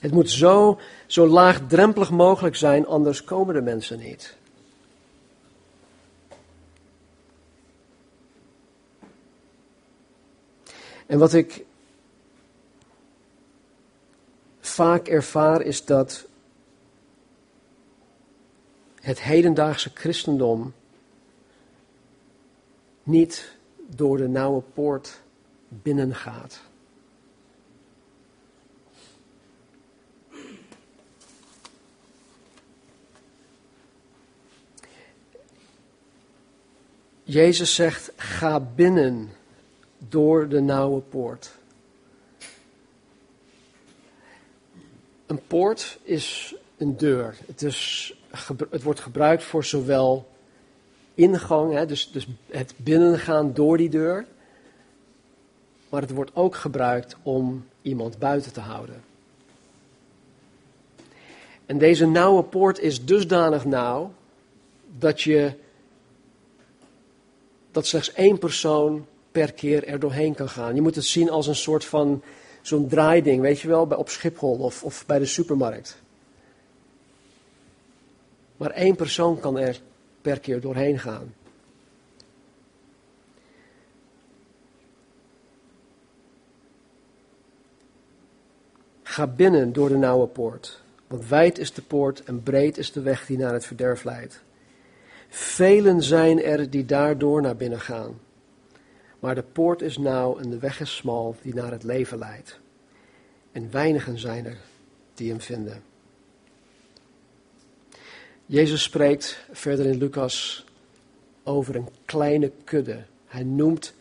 Het 0.00 0.12
moet 0.12 0.30
zo, 0.30 0.80
zo 1.06 1.26
laagdrempelig 1.26 2.10
mogelijk 2.10 2.56
zijn, 2.56 2.86
anders 2.86 3.24
komen 3.24 3.54
de 3.54 3.60
mensen 3.60 3.98
niet. 3.98 4.36
En 11.06 11.18
wat 11.18 11.32
ik 11.32 11.64
vaak 14.60 15.08
ervaar 15.08 15.62
is 15.62 15.84
dat 15.84 16.28
het 19.00 19.22
hedendaagse 19.22 19.90
christendom 19.94 20.74
niet 23.02 23.56
door 23.86 24.16
de 24.16 24.28
nauwe 24.28 24.60
poort 24.60 25.20
binnengaat. 25.68 26.60
Jezus 37.22 37.74
zegt: 37.74 38.12
ga 38.16 38.60
binnen 38.60 39.30
door 39.98 40.48
de 40.48 40.60
nauwe 40.60 41.00
poort. 41.00 41.58
Een 45.26 45.46
poort 45.46 45.98
is 46.02 46.54
een 46.76 46.96
deur. 46.96 47.36
Het, 47.46 47.62
is, 47.62 48.14
het 48.70 48.82
wordt 48.82 49.00
gebruikt 49.00 49.42
voor 49.42 49.64
zowel 49.64 50.28
ingang, 51.14 51.72
hè, 51.72 51.86
dus, 51.86 52.10
dus 52.12 52.26
het 52.50 52.74
binnengaan 52.76 53.52
door 53.52 53.76
die 53.76 53.90
deur, 53.90 54.26
maar 55.88 56.00
het 56.00 56.10
wordt 56.10 56.30
ook 56.34 56.54
gebruikt 56.54 57.16
om 57.22 57.66
iemand 57.82 58.18
buiten 58.18 58.52
te 58.52 58.60
houden. 58.60 59.02
En 61.66 61.78
deze 61.78 62.06
nauwe 62.06 62.42
poort 62.42 62.78
is 62.78 63.04
dusdanig 63.04 63.64
nauw 63.64 64.12
dat 64.98 65.20
je 65.20 65.52
dat 67.70 67.86
slechts 67.86 68.12
één 68.12 68.38
persoon 68.38 69.06
per 69.32 69.52
keer 69.52 69.86
er 69.86 69.98
doorheen 69.98 70.34
kan 70.34 70.48
gaan. 70.48 70.74
Je 70.74 70.80
moet 70.80 70.94
het 70.94 71.04
zien 71.04 71.30
als 71.30 71.46
een 71.46 71.54
soort 71.54 71.84
van 71.84 72.22
zo'n 72.62 72.88
draaiding, 72.88 73.40
weet 73.40 73.60
je 73.60 73.68
wel, 73.68 73.86
bij, 73.86 73.98
op 73.98 74.08
Schiphol 74.08 74.58
of, 74.58 74.84
of 74.84 75.06
bij 75.06 75.18
de 75.18 75.26
supermarkt. 75.26 76.02
Maar 78.60 78.70
één 78.70 78.96
persoon 78.96 79.40
kan 79.40 79.58
er 79.58 79.80
per 80.20 80.40
keer 80.40 80.60
doorheen 80.60 80.98
gaan. 80.98 81.34
Ga 89.02 89.26
binnen 89.26 89.72
door 89.72 89.88
de 89.88 89.96
nauwe 89.96 90.26
poort, 90.26 90.82
want 91.06 91.28
wijd 91.28 91.58
is 91.58 91.72
de 91.72 91.82
poort 91.82 92.22
en 92.22 92.42
breed 92.42 92.78
is 92.78 92.92
de 92.92 93.00
weg 93.00 93.26
die 93.26 93.38
naar 93.38 93.52
het 93.52 93.66
verderf 93.66 94.04
leidt. 94.04 94.42
Velen 95.28 96.02
zijn 96.02 96.42
er 96.42 96.70
die 96.70 96.84
daardoor 96.84 97.42
naar 97.42 97.56
binnen 97.56 97.80
gaan. 97.80 98.20
Maar 99.18 99.34
de 99.34 99.44
poort 99.52 99.82
is 99.82 99.98
nauw 99.98 100.38
en 100.38 100.50
de 100.50 100.58
weg 100.58 100.80
is 100.80 100.96
smal 100.96 101.36
die 101.42 101.54
naar 101.54 101.70
het 101.70 101.82
leven 101.82 102.18
leidt. 102.18 102.60
En 103.52 103.70
weinigen 103.70 104.18
zijn 104.18 104.46
er 104.46 104.58
die 105.14 105.30
hem 105.30 105.40
vinden. 105.40 105.89
Jezus 108.50 108.82
spreekt 108.82 109.38
verder 109.52 109.86
in 109.86 109.98
Lucas 109.98 110.64
over 111.42 111.76
een 111.76 111.88
kleine 112.04 112.52
kudde. 112.64 113.02
Hij 113.26 113.42
noemt 113.42 113.94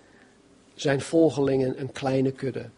zijn 0.73 1.01
volgelingen 1.01 1.79
een 1.79 1.91
kleine 1.91 2.31
kudde. 2.31 2.69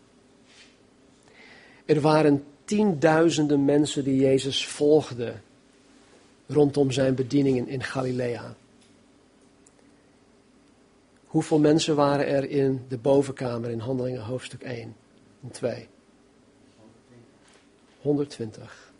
Er 1.86 2.01
waren 2.01 2.43
tienduizenden 2.65 3.65
mensen 3.65 4.03
die 4.03 4.22
Jezus 4.22 4.67
volgden 4.67 5.43
rondom 6.47 6.91
zijn 6.91 7.15
bedieningen 7.15 7.67
in 7.67 7.84
Galilea. 7.84 8.55
Hoeveel 11.26 11.59
mensen 11.59 11.95
waren 11.95 12.28
er 12.28 12.49
in 12.49 12.86
de 12.88 12.97
bovenkamer 12.97 13.69
in 13.69 13.80
Handelingen 13.80 14.22
hoofdstuk 14.22 14.61
1 14.61 14.95
en 15.43 15.51
2? 15.51 15.88
120. 18.01 18.91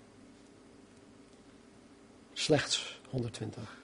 Slechts 2.42 3.02
120. 3.10 3.78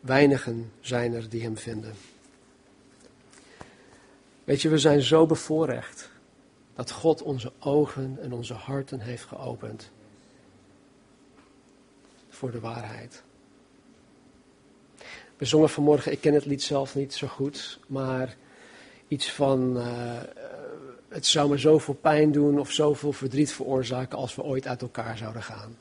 Weinigen 0.00 0.72
zijn 0.80 1.14
er 1.14 1.28
die 1.28 1.42
hem 1.42 1.56
vinden. 1.56 1.94
Weet 4.44 4.62
je, 4.62 4.68
we 4.68 4.78
zijn 4.78 5.00
zo 5.00 5.26
bevoorrecht 5.26 6.10
dat 6.74 6.90
God 6.90 7.22
onze 7.22 7.52
ogen 7.58 8.18
en 8.20 8.32
onze 8.32 8.54
harten 8.54 9.00
heeft 9.00 9.24
geopend 9.24 9.90
voor 12.28 12.50
de 12.50 12.60
waarheid. 12.60 13.22
We 15.36 15.44
zongen 15.44 15.70
vanmorgen, 15.70 16.12
ik 16.12 16.20
ken 16.20 16.34
het 16.34 16.44
lied 16.44 16.62
zelf 16.62 16.94
niet 16.94 17.14
zo 17.14 17.26
goed, 17.26 17.78
maar 17.86 18.36
iets 19.08 19.32
van 19.32 19.76
uh, 19.76 20.20
het 21.08 21.26
zou 21.26 21.50
me 21.50 21.58
zoveel 21.58 21.94
pijn 21.94 22.32
doen 22.32 22.58
of 22.58 22.72
zoveel 22.72 23.12
verdriet 23.12 23.52
veroorzaken 23.52 24.18
als 24.18 24.34
we 24.34 24.42
ooit 24.42 24.66
uit 24.66 24.82
elkaar 24.82 25.16
zouden 25.16 25.42
gaan. 25.42 25.76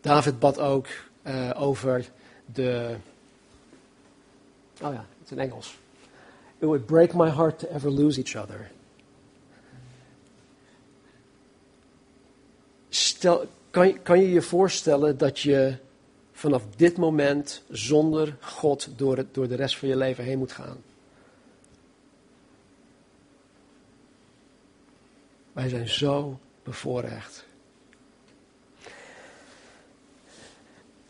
David 0.00 0.38
bad 0.38 0.58
ook 0.58 0.86
uh, 1.26 1.50
over 1.54 2.08
de. 2.44 2.96
Oh 4.82 4.92
ja, 4.92 5.06
het 5.18 5.24
is 5.24 5.30
in 5.30 5.38
Engels. 5.38 5.78
It 6.58 6.68
would 6.68 6.86
break 6.86 7.14
my 7.14 7.30
heart 7.30 7.58
to 7.58 7.68
ever 7.68 7.90
lose 7.90 8.22
each 8.22 8.42
other. 8.42 8.70
Stel, 12.88 13.46
kan, 14.02 14.20
je 14.20 14.30
je 14.30 14.42
voorstellen 14.42 15.18
dat 15.18 15.40
je 15.40 15.76
vanaf 16.32 16.62
dit 16.76 16.96
moment 16.96 17.62
zonder 17.70 18.36
God 18.40 18.88
door, 18.96 19.24
door 19.32 19.48
de 19.48 19.54
rest 19.54 19.78
van 19.78 19.88
je 19.88 19.96
leven 19.96 20.24
heen 20.24 20.38
moet 20.38 20.52
gaan? 20.52 20.76
Wij 25.52 25.68
zijn 25.68 25.88
zo 25.88 26.38
bevoorrecht. 26.62 27.46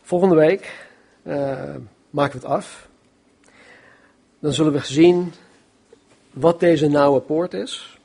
Volgende 0.01 0.35
week 0.35 0.87
uh, 1.23 1.75
maken 2.09 2.39
we 2.39 2.45
het 2.47 2.55
af. 2.55 2.89
Dan 4.39 4.53
zullen 4.53 4.73
we 4.73 4.79
zien 4.79 5.33
wat 6.31 6.59
deze 6.59 6.87
nauwe 6.87 7.21
poort 7.21 7.53
is, 7.53 7.99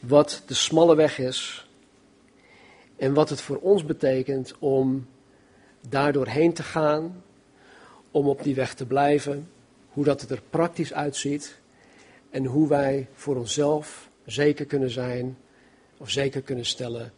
wat 0.00 0.42
de 0.46 0.54
smalle 0.54 0.96
weg 0.96 1.18
is 1.18 1.68
en 2.96 3.14
wat 3.14 3.28
het 3.28 3.40
voor 3.40 3.56
ons 3.56 3.84
betekent 3.84 4.54
om 4.58 5.06
daardoor 5.88 6.26
heen 6.26 6.52
te 6.52 6.62
gaan, 6.62 7.22
om 8.10 8.28
op 8.28 8.42
die 8.42 8.54
weg 8.54 8.74
te 8.74 8.86
blijven, 8.86 9.50
hoe 9.88 10.04
dat 10.04 10.20
het 10.20 10.30
er 10.30 10.42
praktisch 10.50 10.92
uitziet 10.92 11.58
en 12.30 12.44
hoe 12.44 12.68
wij 12.68 13.08
voor 13.14 13.36
onszelf 13.36 14.08
zeker 14.26 14.66
kunnen 14.66 14.90
zijn 14.90 15.36
of 15.96 16.10
zeker 16.10 16.42
kunnen 16.42 16.66
stellen, 16.66 17.12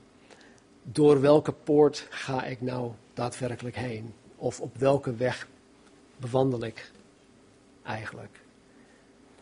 door 0.82 1.20
welke 1.20 1.52
poort 1.52 2.06
ga 2.11 2.44
ik 2.44 2.61
nou 2.61 2.92
daadwerkelijk 3.14 3.76
heen? 3.76 4.14
Of 4.36 4.61
op 4.61 4.76
welke 4.76 5.14
weg 5.14 5.48
bewandel 6.16 6.64
ik 6.64 6.90
eigenlijk? 7.82 8.40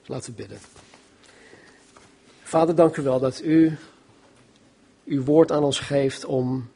Laten 0.07 0.31
we 0.31 0.37
bidden. 0.37 0.59
Vader, 2.43 2.75
dank 2.75 2.97
u 2.97 3.03
wel 3.03 3.19
dat 3.19 3.43
u 3.43 3.77
uw 5.05 5.25
woord 5.25 5.53
aan 5.53 5.65
ons 5.65 5.79
geeft 5.79 6.25
om 6.25 6.71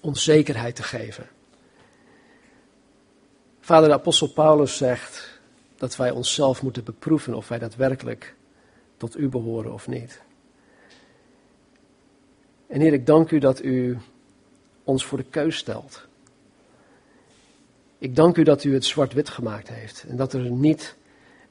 ons 0.00 0.24
zekerheid 0.24 0.76
te 0.76 0.82
geven. 0.82 1.28
Vader, 3.60 3.88
de 3.88 3.94
apostel 3.94 4.32
Paulus 4.32 4.76
zegt 4.76 5.38
dat 5.76 5.96
wij 5.96 6.10
onszelf 6.10 6.62
moeten 6.62 6.84
beproeven 6.84 7.34
of 7.34 7.48
wij 7.48 7.58
daadwerkelijk 7.58 8.34
tot 8.96 9.18
u 9.18 9.28
behoren 9.28 9.72
of 9.72 9.88
niet. 9.88 10.22
En 12.66 12.80
Heer, 12.80 12.92
ik 12.92 13.06
dank 13.06 13.30
u 13.30 13.38
dat 13.38 13.62
u 13.62 13.98
ons 14.84 15.04
voor 15.04 15.18
de 15.18 15.24
keus 15.30 15.56
stelt. 15.56 16.06
Ik 17.98 18.16
dank 18.16 18.36
u 18.36 18.42
dat 18.42 18.64
u 18.64 18.74
het 18.74 18.84
zwart-wit 18.84 19.28
gemaakt 19.28 19.68
heeft 19.68 20.04
en 20.08 20.16
dat 20.16 20.32
er 20.32 20.50
niet 20.50 20.96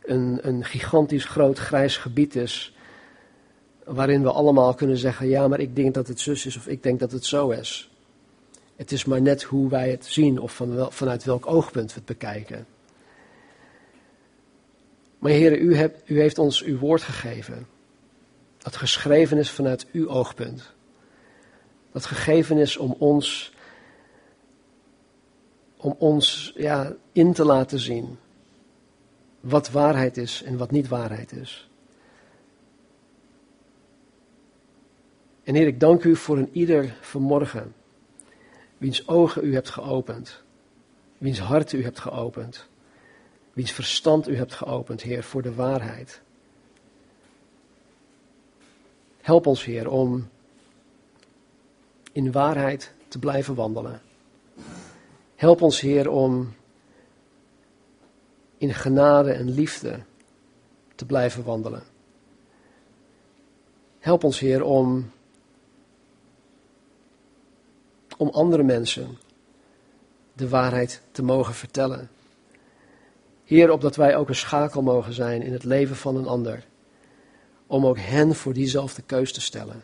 een, 0.01 0.39
een 0.41 0.63
gigantisch 0.63 1.25
groot 1.25 1.57
grijs 1.57 1.97
gebied 1.97 2.35
is 2.35 2.75
waarin 3.85 4.23
we 4.23 4.31
allemaal 4.31 4.73
kunnen 4.73 4.97
zeggen, 4.97 5.27
ja, 5.27 5.47
maar 5.47 5.59
ik 5.59 5.75
denk 5.75 5.93
dat 5.93 6.07
het 6.07 6.19
zus 6.19 6.45
is 6.45 6.57
of 6.57 6.67
ik 6.67 6.83
denk 6.83 6.99
dat 6.99 7.11
het 7.11 7.25
zo 7.25 7.49
is. 7.49 7.91
Het 8.75 8.91
is 8.91 9.05
maar 9.05 9.21
net 9.21 9.43
hoe 9.43 9.69
wij 9.69 9.89
het 9.89 10.05
zien 10.05 10.39
of 10.39 10.57
wel, 10.57 10.91
vanuit 10.91 11.23
welk 11.23 11.47
oogpunt 11.47 11.93
we 11.93 11.95
het 11.95 12.05
bekijken. 12.05 12.65
Maar 15.23 15.31
Heer, 15.31 15.59
u, 15.59 15.75
hebt, 15.75 16.09
u 16.09 16.19
heeft 16.19 16.37
ons 16.37 16.63
uw 16.63 16.77
woord 16.77 17.01
gegeven. 17.01 17.67
Dat 18.57 18.75
geschreven 18.75 19.37
is 19.37 19.51
vanuit 19.51 19.85
uw 19.91 20.09
oogpunt. 20.09 20.73
Dat 21.91 22.05
gegeven 22.05 22.57
is 22.57 22.77
om 22.77 22.95
ons, 22.97 23.53
om 25.77 25.95
ons 25.97 26.53
ja, 26.55 26.95
in 27.11 27.33
te 27.33 27.45
laten 27.45 27.79
zien 27.79 28.17
wat 29.39 29.69
waarheid 29.69 30.17
is 30.17 30.43
en 30.43 30.57
wat 30.57 30.71
niet 30.71 30.87
waarheid 30.87 31.31
is. 31.31 31.69
En 35.43 35.55
Heer, 35.55 35.67
ik 35.67 35.79
dank 35.79 36.03
u 36.03 36.15
voor 36.15 36.37
een 36.37 36.49
ieder 36.51 36.97
vanmorgen, 37.01 37.73
wiens 38.77 39.07
ogen 39.07 39.45
u 39.45 39.53
hebt 39.53 39.69
geopend, 39.69 40.43
wiens 41.17 41.39
hart 41.39 41.73
u 41.73 41.83
hebt 41.83 41.99
geopend, 41.99 42.67
wiens 43.53 43.71
verstand 43.71 44.27
u 44.27 44.35
hebt 44.35 44.53
geopend, 44.53 45.01
Heer, 45.01 45.23
voor 45.23 45.41
de 45.41 45.53
waarheid. 45.53 46.21
Help 49.21 49.47
ons, 49.47 49.65
Heer, 49.65 49.89
om 49.89 50.29
in 52.11 52.31
waarheid 52.31 52.93
te 53.07 53.19
blijven 53.19 53.55
wandelen. 53.55 54.01
Help 55.35 55.61
ons, 55.61 55.79
Heer, 55.79 56.09
om 56.09 56.53
in 58.57 58.73
genade 58.73 59.31
en 59.31 59.49
liefde 59.49 59.99
te 60.95 61.05
blijven 61.05 61.43
wandelen. 61.43 61.83
Help 63.99 64.23
ons, 64.23 64.39
Heer, 64.39 64.63
om, 64.63 65.11
om 68.17 68.29
andere 68.29 68.63
mensen 68.63 69.17
de 70.33 70.49
waarheid 70.49 71.01
te 71.11 71.23
mogen 71.23 71.53
vertellen. 71.53 72.09
Heer, 73.43 73.71
opdat 73.71 73.95
wij 73.95 74.15
ook 74.15 74.29
een 74.29 74.35
schakel 74.35 74.81
mogen 74.81 75.13
zijn 75.13 75.41
in 75.41 75.53
het 75.53 75.63
leven 75.63 75.95
van 75.95 76.15
een 76.15 76.27
ander. 76.27 76.65
Om 77.67 77.85
ook 77.85 77.97
hen 77.99 78.35
voor 78.35 78.53
diezelfde 78.53 79.01
keus 79.01 79.33
te 79.33 79.41
stellen. 79.41 79.83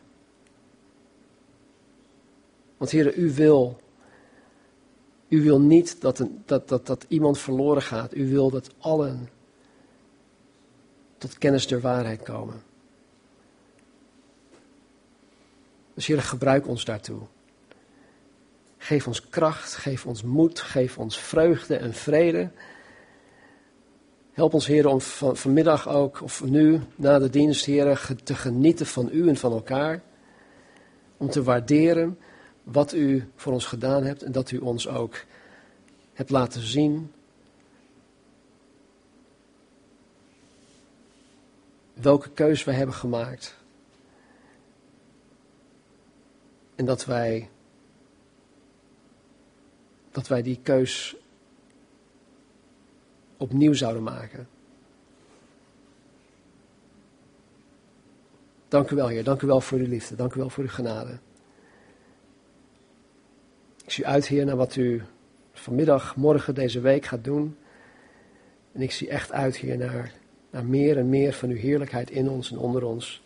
Want 2.77 2.91
Heer, 2.91 3.15
u 3.15 3.33
wil, 3.33 3.79
u 5.27 5.43
wil 5.43 5.59
niet 5.61 6.01
dat, 6.01 6.19
een, 6.19 6.43
dat, 6.45 6.67
dat, 6.67 6.87
dat 6.87 7.05
iemand 7.07 7.39
verloren 7.39 7.81
gaat. 7.81 8.15
U 8.15 8.29
wil 8.29 8.49
dat 8.49 8.69
allen 8.77 9.29
tot 11.17 11.37
kennis 11.37 11.67
der 11.67 11.81
waarheid 11.81 12.21
komen. 12.23 12.61
Dus 15.93 16.07
Heer, 16.07 16.21
gebruik 16.21 16.67
ons 16.67 16.85
daartoe. 16.85 17.21
Geef 18.77 19.07
ons 19.07 19.29
kracht, 19.29 19.75
geef 19.75 20.05
ons 20.05 20.23
moed, 20.23 20.59
geef 20.59 20.97
ons 20.97 21.19
vreugde 21.19 21.75
en 21.75 21.93
vrede. 21.93 22.49
Help 24.39 24.53
ons, 24.53 24.67
Heer, 24.67 24.87
om 24.87 25.01
van, 25.01 25.37
vanmiddag 25.37 25.89
ook, 25.89 26.21
of 26.21 26.43
nu, 26.43 26.79
na 26.95 27.19
de 27.19 27.29
dienst, 27.29 27.65
Heer, 27.65 28.15
te 28.23 28.35
genieten 28.35 28.85
van 28.85 29.09
U 29.11 29.27
en 29.27 29.35
van 29.35 29.51
elkaar. 29.51 30.01
Om 31.17 31.29
te 31.29 31.43
waarderen 31.43 32.19
wat 32.63 32.93
u 32.93 33.31
voor 33.35 33.53
ons 33.53 33.65
gedaan 33.65 34.03
hebt 34.03 34.23
en 34.23 34.31
dat 34.31 34.51
u 34.51 34.57
ons 34.57 34.87
ook 34.87 35.23
hebt 36.13 36.29
laten 36.29 36.61
zien. 36.61 37.11
Welke 41.93 42.29
keus 42.29 42.63
wij 42.63 42.75
hebben 42.75 42.95
gemaakt. 42.95 43.55
En 46.75 46.85
dat 46.85 47.05
wij, 47.05 47.49
dat 50.11 50.27
wij 50.27 50.41
die 50.41 50.59
keus 50.63 51.15
opnieuw 53.39 53.73
zouden 53.73 54.03
maken. 54.03 54.47
Dank 58.67 58.89
u 58.89 58.95
wel, 58.95 59.07
Heer. 59.07 59.23
Dank 59.23 59.41
u 59.41 59.47
wel 59.47 59.61
voor 59.61 59.77
uw 59.77 59.87
liefde. 59.87 60.15
Dank 60.15 60.33
u 60.33 60.39
wel 60.39 60.49
voor 60.49 60.63
uw 60.63 60.69
genade. 60.69 61.17
Ik 63.85 63.91
zie 63.91 64.07
uit, 64.07 64.27
Heer, 64.27 64.45
naar 64.45 64.55
wat 64.55 64.75
u 64.75 65.03
vanmiddag, 65.53 66.15
morgen, 66.15 66.55
deze 66.55 66.79
week 66.79 67.05
gaat 67.05 67.23
doen. 67.23 67.57
En 68.71 68.81
ik 68.81 68.91
zie 68.91 69.09
echt 69.09 69.31
uit, 69.31 69.55
Heer, 69.55 69.77
naar, 69.77 70.13
naar 70.49 70.65
meer 70.65 70.97
en 70.97 71.09
meer 71.09 71.33
van 71.33 71.49
uw 71.49 71.55
heerlijkheid 71.55 72.09
in 72.09 72.29
ons 72.29 72.51
en 72.51 72.57
onder 72.57 72.83
ons. 72.83 73.23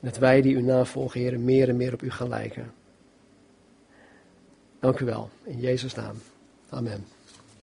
Dat 0.00 0.16
wij 0.16 0.40
die 0.40 0.54
u 0.54 0.62
navolgen, 0.62 1.20
Heer, 1.20 1.40
meer 1.40 1.68
en 1.68 1.76
meer 1.76 1.92
op 1.92 2.02
u 2.02 2.10
gaan 2.10 2.28
lijken. 2.28 2.72
Dank 4.80 5.00
u 5.00 5.04
wel. 5.04 5.30
In 5.42 5.58
Jezus' 5.58 5.94
naam. 5.94 6.16
Amen. 6.68 7.19